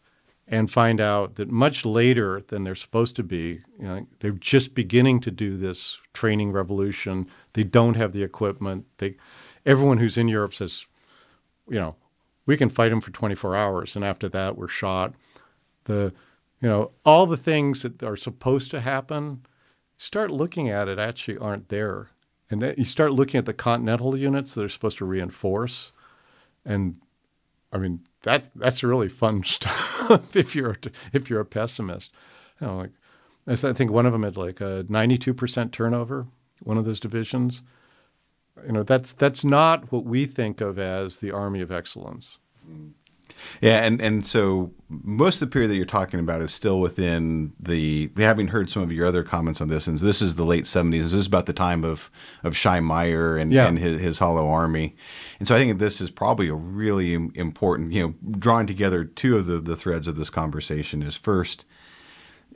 and 0.52 0.70
find 0.70 1.00
out 1.00 1.36
that 1.36 1.50
much 1.50 1.86
later 1.86 2.42
than 2.48 2.62
they're 2.62 2.74
supposed 2.74 3.16
to 3.16 3.22
be, 3.22 3.62
you 3.80 3.86
know, 3.88 4.06
they're 4.20 4.32
just 4.32 4.74
beginning 4.74 5.18
to 5.18 5.30
do 5.30 5.56
this 5.56 5.98
training 6.12 6.52
revolution. 6.52 7.26
They 7.54 7.64
don't 7.64 7.94
have 7.94 8.12
the 8.12 8.22
equipment. 8.22 8.84
They, 8.98 9.16
everyone 9.64 9.96
who's 9.96 10.18
in 10.18 10.28
Europe 10.28 10.52
says, 10.52 10.84
you 11.70 11.80
know, 11.80 11.96
we 12.44 12.58
can 12.58 12.68
fight 12.68 12.90
them 12.90 13.00
for 13.00 13.10
24 13.12 13.56
hours, 13.56 13.96
and 13.96 14.04
after 14.04 14.28
that, 14.28 14.58
we're 14.58 14.68
shot. 14.68 15.14
The, 15.84 16.12
you 16.60 16.68
know, 16.68 16.90
all 17.02 17.24
the 17.24 17.38
things 17.38 17.80
that 17.80 18.02
are 18.02 18.16
supposed 18.16 18.70
to 18.72 18.82
happen 18.82 19.46
start 19.96 20.30
looking 20.30 20.68
at 20.68 20.86
it 20.86 20.98
actually 20.98 21.38
aren't 21.38 21.70
there. 21.70 22.10
And 22.50 22.60
then 22.60 22.74
you 22.76 22.84
start 22.84 23.14
looking 23.14 23.38
at 23.38 23.46
the 23.46 23.54
continental 23.54 24.14
units 24.18 24.52
that 24.54 24.64
are 24.64 24.68
supposed 24.68 24.98
to 24.98 25.06
reinforce. 25.06 25.92
And 26.62 26.98
I 27.72 27.78
mean, 27.78 28.00
that's 28.22 28.50
that's 28.54 28.82
really 28.82 29.08
fun 29.08 29.42
stuff 29.44 30.37
if 30.37 30.54
you're 30.54 30.76
if 31.12 31.28
you're 31.28 31.40
a 31.40 31.46
pessimist. 31.46 32.12
You 32.61 32.66
know, 32.66 32.76
like 32.76 32.92
I 33.46 33.72
think 33.72 33.90
one 33.90 34.06
of 34.06 34.12
them 34.12 34.22
had 34.22 34.37
like 34.37 34.61
a 34.61 34.85
92% 34.88 35.72
turnover, 35.72 36.26
one 36.62 36.78
of 36.78 36.85
those 36.85 37.00
divisions. 37.00 37.62
You 38.64 38.72
know, 38.72 38.82
that's 38.82 39.12
that's 39.12 39.44
not 39.44 39.90
what 39.90 40.04
we 40.04 40.26
think 40.26 40.61
of 40.61 40.78
as 40.78 41.16
the 41.16 41.30
army 41.32 41.61
of 41.61 41.72
excellence. 41.72 42.38
Mm. 42.68 42.92
Yeah, 43.61 43.85
and, 43.85 44.00
and 44.00 44.26
so 44.26 44.72
most 44.88 45.40
of 45.40 45.48
the 45.48 45.52
period 45.52 45.70
that 45.70 45.76
you're 45.76 45.85
talking 45.85 46.20
about 46.20 46.42
is 46.42 46.52
still 46.52 46.81
within 46.81 47.52
the. 47.61 48.11
Having 48.16 48.48
heard 48.48 48.70
some 48.70 48.83
of 48.83 48.92
your 48.92 49.07
other 49.07 49.22
comments 49.22 49.61
on 49.61 49.68
this, 49.68 49.87
and 49.87 49.98
this 49.98 50.20
is 50.20 50.35
the 50.35 50.44
late 50.44 50.64
70s. 50.64 51.02
This 51.02 51.12
is 51.14 51.26
about 51.26 51.46
the 51.46 51.52
time 51.52 51.85
of 51.85 52.11
of 52.42 52.57
Shy 52.57 52.81
Meyer 52.81 53.37
and, 53.37 53.52
yeah. 53.52 53.66
and 53.66 53.78
his, 53.78 54.00
his 54.00 54.18
Hollow 54.18 54.48
Army, 54.48 54.96
and 55.38 55.46
so 55.46 55.55
I 55.55 55.59
think 55.59 55.78
this 55.78 56.00
is 56.00 56.11
probably 56.11 56.48
a 56.48 56.55
really 56.55 57.14
important. 57.14 57.92
You 57.92 58.02
know, 58.02 58.14
drawing 58.38 58.66
together 58.66 59.05
two 59.05 59.37
of 59.37 59.46
the 59.46 59.61
the 59.61 59.76
threads 59.76 60.09
of 60.09 60.16
this 60.16 60.31
conversation 60.31 61.02
is 61.02 61.16
first, 61.16 61.64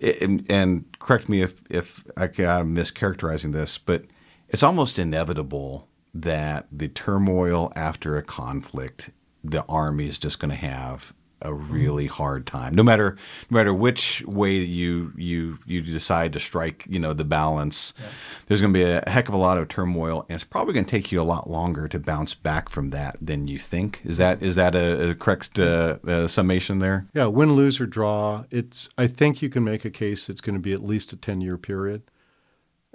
and, 0.01 0.45
and 0.49 0.85
correct 0.99 1.29
me 1.29 1.43
if 1.43 1.63
if 1.71 2.05
I, 2.17 2.25
I'm 2.25 2.75
mischaracterizing 2.75 3.53
this, 3.53 3.79
but 3.79 4.05
it's 4.49 4.63
almost 4.63 4.99
inevitable 4.99 5.89
that 6.23 6.67
the 6.73 6.89
turmoil 6.89 7.73
after 7.77 8.17
a 8.17 8.23
conflict 8.23 9.11
the 9.51 9.65
army 9.69 10.09
is 10.09 10.19
just 10.19 10.39
going 10.39 10.51
to 10.51 10.57
have 10.57 11.15
a 11.43 11.53
really 11.53 12.07
hard 12.07 12.47
time. 12.47 12.75
No 12.75 12.83
matter 12.83 13.17
no 13.51 13.57
matter 13.57 13.75
which 13.75 14.23
way 14.27 14.55
you 14.55 15.13
you 15.17 15.59
you 15.67 15.83
decide 15.83 16.33
to 16.33 16.41
strike, 16.41 16.85
you 16.89 16.99
know, 16.99 17.13
the 17.13 17.25
balance, 17.25 17.93
yeah. 17.99 18.07
there's 18.47 18.61
going 18.61 18.73
to 18.73 18.79
be 18.79 18.85
a 18.85 19.03
heck 19.07 19.29
of 19.29 19.35
a 19.35 19.39
lot 19.39 19.59
of 19.59 19.69
turmoil, 19.69 20.25
and 20.29 20.35
it's 20.35 20.45
probably 20.45 20.73
going 20.73 20.87
to 20.87 20.91
take 20.91 21.13
you 21.13 21.21
a 21.21 21.25
lot 21.25 21.49
longer 21.49 21.89
to 21.89 21.99
bounce 21.99 22.35
back 22.35 22.69
from 22.69 22.91
that 22.91 23.17
than 23.21 23.49
you 23.49 23.59
think. 23.59 24.01
Is 24.05 24.17
that 24.17 24.43
is 24.43 24.55
that 24.55 24.75
a, 24.75 25.11
a 25.11 25.15
correct 25.15 25.59
uh, 25.59 25.99
uh, 26.07 26.27
summation 26.27 26.79
there? 26.79 27.07
Yeah, 27.13 27.27
win, 27.27 27.53
lose 27.53 27.81
or 27.81 27.87
draw. 27.87 28.45
It's 28.51 28.89
I 28.97 29.07
think 29.07 29.43
you 29.43 29.51
can 29.51 29.65
make 29.65 29.85
a 29.85 29.91
case 29.91 30.29
it's 30.31 30.41
going 30.41 30.57
to 30.57 30.61
be 30.61 30.73
at 30.73 30.83
least 30.83 31.13
a 31.13 31.17
ten 31.17 31.41
year 31.43 31.59
period, 31.59 32.03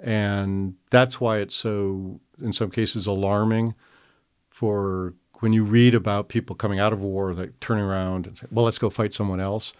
and 0.00 0.74
that's 0.90 1.20
why 1.20 1.38
it's 1.38 1.54
so 1.54 2.20
in 2.40 2.52
some 2.52 2.70
cases 2.70 3.06
alarming 3.06 3.74
for 4.50 5.14
when 5.42 5.52
you 5.52 5.64
read 5.64 5.92
about 5.92 6.28
people 6.28 6.54
coming 6.54 6.78
out 6.78 6.92
of 6.92 7.02
a 7.02 7.06
war, 7.06 7.34
like 7.34 7.58
turning 7.58 7.82
around 7.82 8.28
and 8.28 8.38
say, 8.38 8.46
"Well, 8.52 8.64
let's 8.64 8.78
go 8.78 8.88
fight 8.88 9.12
someone 9.12 9.40
else," 9.40 9.74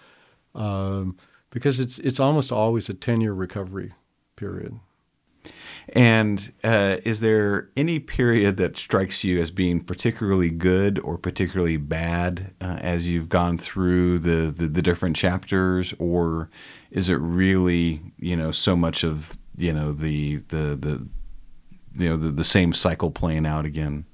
um, 0.56 1.16
because 1.50 1.78
it's 1.78 2.00
it's 2.00 2.18
almost 2.18 2.50
always 2.50 2.88
a 2.88 2.94
ten 2.94 3.20
year 3.20 3.32
recovery 3.32 3.92
period. 4.34 4.80
And 5.90 6.52
uh, 6.64 6.96
is 7.04 7.20
there 7.20 7.68
any 7.76 8.00
period 8.00 8.56
that 8.56 8.76
strikes 8.76 9.22
you 9.22 9.40
as 9.40 9.52
being 9.52 9.80
particularly 9.80 10.50
good 10.50 10.98
or 11.00 11.16
particularly 11.16 11.76
bad 11.76 12.52
uh, 12.60 12.78
as 12.80 13.08
you've 13.08 13.28
gone 13.28 13.58
through 13.58 14.20
the, 14.20 14.52
the, 14.56 14.68
the 14.68 14.82
different 14.82 15.16
chapters, 15.16 15.94
or 15.98 16.50
is 16.90 17.08
it 17.08 17.16
really 17.16 18.00
you 18.18 18.34
know 18.34 18.50
so 18.50 18.74
much 18.74 19.04
of 19.04 19.38
you 19.56 19.72
know 19.72 19.92
the 19.92 20.38
the 20.48 20.74
the 20.74 21.06
you 21.96 22.08
know 22.08 22.16
the, 22.16 22.32
the 22.32 22.44
same 22.44 22.72
cycle 22.72 23.12
playing 23.12 23.46
out 23.46 23.64
again? 23.64 24.06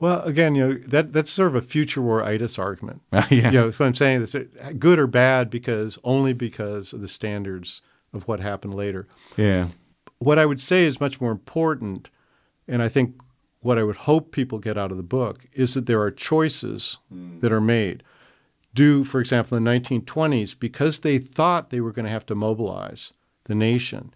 Well, 0.00 0.22
again, 0.22 0.54
you 0.54 0.66
know 0.66 0.74
that 0.74 1.12
that's 1.12 1.30
sort 1.30 1.48
of 1.48 1.54
a 1.54 1.62
future 1.62 2.00
war 2.00 2.24
itis 2.24 2.58
argument. 2.58 3.02
Yeah. 3.12 3.50
You 3.50 3.50
know, 3.50 3.70
so 3.70 3.84
I'm 3.84 3.94
saying 3.94 4.20
this 4.20 4.34
good 4.78 4.98
or 4.98 5.06
bad 5.06 5.50
because 5.50 5.98
only 6.02 6.32
because 6.32 6.92
of 6.92 7.00
the 7.00 7.08
standards 7.08 7.82
of 8.12 8.26
what 8.26 8.40
happened 8.40 8.74
later. 8.74 9.06
Yeah. 9.36 9.68
What 10.18 10.38
I 10.38 10.46
would 10.46 10.60
say 10.60 10.84
is 10.84 11.00
much 11.00 11.20
more 11.20 11.30
important, 11.30 12.08
and 12.66 12.82
I 12.82 12.88
think 12.88 13.20
what 13.60 13.78
I 13.78 13.82
would 13.82 13.96
hope 13.96 14.32
people 14.32 14.58
get 14.58 14.78
out 14.78 14.90
of 14.90 14.96
the 14.96 15.02
book 15.02 15.46
is 15.52 15.74
that 15.74 15.86
there 15.86 16.00
are 16.00 16.10
choices 16.10 16.98
mm. 17.12 17.40
that 17.40 17.52
are 17.52 17.60
made. 17.60 18.02
Do, 18.74 19.04
for 19.04 19.20
example, 19.20 19.56
in 19.56 19.64
the 19.64 19.70
1920s, 19.70 20.58
because 20.58 21.00
they 21.00 21.18
thought 21.18 21.70
they 21.70 21.80
were 21.80 21.92
going 21.92 22.06
to 22.06 22.10
have 22.10 22.26
to 22.26 22.34
mobilize 22.34 23.12
the 23.44 23.54
nation, 23.54 24.14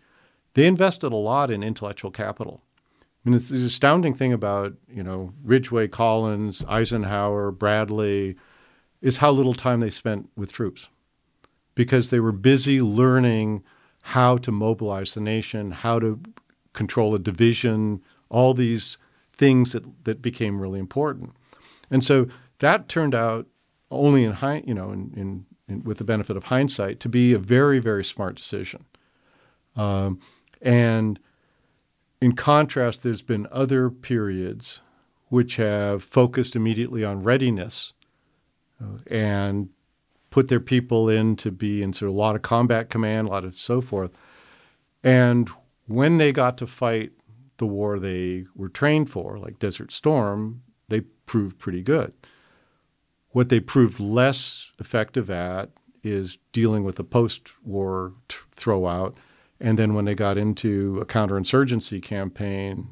they 0.54 0.66
invested 0.66 1.12
a 1.12 1.16
lot 1.16 1.50
in 1.50 1.62
intellectual 1.62 2.10
capital. 2.10 2.62
I 3.24 3.28
mean, 3.28 3.36
it's 3.36 3.48
the 3.48 3.64
astounding 3.64 4.14
thing 4.14 4.32
about 4.32 4.74
you 4.88 5.02
know 5.02 5.32
Ridgway, 5.42 5.88
Collins, 5.88 6.64
Eisenhower, 6.68 7.50
Bradley, 7.50 8.36
is 9.00 9.18
how 9.18 9.30
little 9.30 9.54
time 9.54 9.80
they 9.80 9.90
spent 9.90 10.28
with 10.36 10.52
troops, 10.52 10.88
because 11.74 12.10
they 12.10 12.20
were 12.20 12.32
busy 12.32 12.80
learning 12.80 13.62
how 14.02 14.36
to 14.36 14.52
mobilize 14.52 15.14
the 15.14 15.20
nation, 15.20 15.70
how 15.70 15.98
to 15.98 16.20
control 16.74 17.14
a 17.14 17.18
division, 17.18 18.02
all 18.28 18.52
these 18.52 18.98
things 19.32 19.72
that 19.72 19.84
that 20.04 20.20
became 20.20 20.60
really 20.60 20.78
important, 20.78 21.32
and 21.90 22.04
so 22.04 22.26
that 22.58 22.88
turned 22.88 23.14
out 23.14 23.46
only 23.90 24.24
in 24.24 24.32
high, 24.32 24.62
you 24.66 24.74
know, 24.74 24.90
in, 24.90 25.12
in, 25.16 25.46
in, 25.68 25.82
with 25.84 25.98
the 25.98 26.04
benefit 26.04 26.36
of 26.36 26.44
hindsight, 26.44 27.00
to 27.00 27.08
be 27.08 27.32
a 27.32 27.38
very 27.38 27.78
very 27.78 28.04
smart 28.04 28.34
decision, 28.34 28.84
um, 29.76 30.20
and 30.60 31.18
in 32.20 32.32
contrast, 32.34 33.02
there's 33.02 33.22
been 33.22 33.46
other 33.50 33.90
periods 33.90 34.80
which 35.28 35.56
have 35.56 36.02
focused 36.02 36.54
immediately 36.54 37.04
on 37.04 37.22
readiness 37.22 37.92
uh, 38.80 38.98
and 39.08 39.68
put 40.30 40.48
their 40.48 40.60
people 40.60 41.08
in 41.08 41.36
to 41.36 41.50
be 41.50 41.82
in 41.82 41.92
sort 41.92 42.08
of 42.08 42.14
a 42.14 42.18
lot 42.18 42.34
of 42.34 42.42
combat 42.42 42.90
command, 42.90 43.26
a 43.26 43.30
lot 43.30 43.44
of 43.44 43.56
so 43.56 43.80
forth. 43.80 44.16
And 45.02 45.48
when 45.86 46.18
they 46.18 46.32
got 46.32 46.58
to 46.58 46.66
fight 46.66 47.12
the 47.58 47.66
war 47.66 47.98
they 47.98 48.46
were 48.54 48.68
trained 48.68 49.10
for, 49.10 49.38
like 49.38 49.58
Desert 49.58 49.92
Storm, 49.92 50.62
they 50.88 51.00
proved 51.26 51.58
pretty 51.58 51.82
good. 51.82 52.12
What 53.30 53.48
they 53.48 53.60
proved 53.60 54.00
less 54.00 54.72
effective 54.78 55.30
at 55.30 55.70
is 56.02 56.38
dealing 56.52 56.84
with 56.84 56.96
the 56.96 57.04
post 57.04 57.52
war 57.64 58.12
t- 58.28 58.36
throwout 58.56 59.14
and 59.60 59.78
then 59.78 59.94
when 59.94 60.04
they 60.04 60.14
got 60.14 60.36
into 60.36 60.98
a 61.00 61.06
counterinsurgency 61.06 62.02
campaign, 62.02 62.88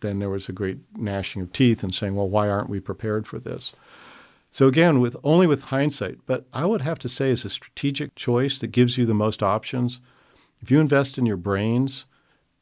then 0.00 0.18
there 0.18 0.30
was 0.30 0.48
a 0.48 0.52
great 0.52 0.78
gnashing 0.96 1.42
of 1.42 1.52
teeth 1.52 1.82
and 1.82 1.94
saying, 1.94 2.14
well, 2.14 2.28
why 2.28 2.48
aren't 2.48 2.70
we 2.70 2.80
prepared 2.80 3.26
for 3.26 3.38
this? 3.38 3.74
So 4.50 4.68
again, 4.68 5.00
with 5.00 5.16
only 5.22 5.46
with 5.46 5.64
hindsight, 5.64 6.18
but 6.26 6.46
I 6.52 6.64
would 6.64 6.80
have 6.80 6.98
to 7.00 7.08
say 7.08 7.30
as 7.30 7.44
a 7.44 7.50
strategic 7.50 8.14
choice 8.14 8.58
that 8.60 8.68
gives 8.68 8.96
you 8.96 9.04
the 9.04 9.14
most 9.14 9.42
options, 9.42 10.00
if 10.60 10.70
you 10.70 10.80
invest 10.80 11.18
in 11.18 11.26
your 11.26 11.36
brains 11.36 12.06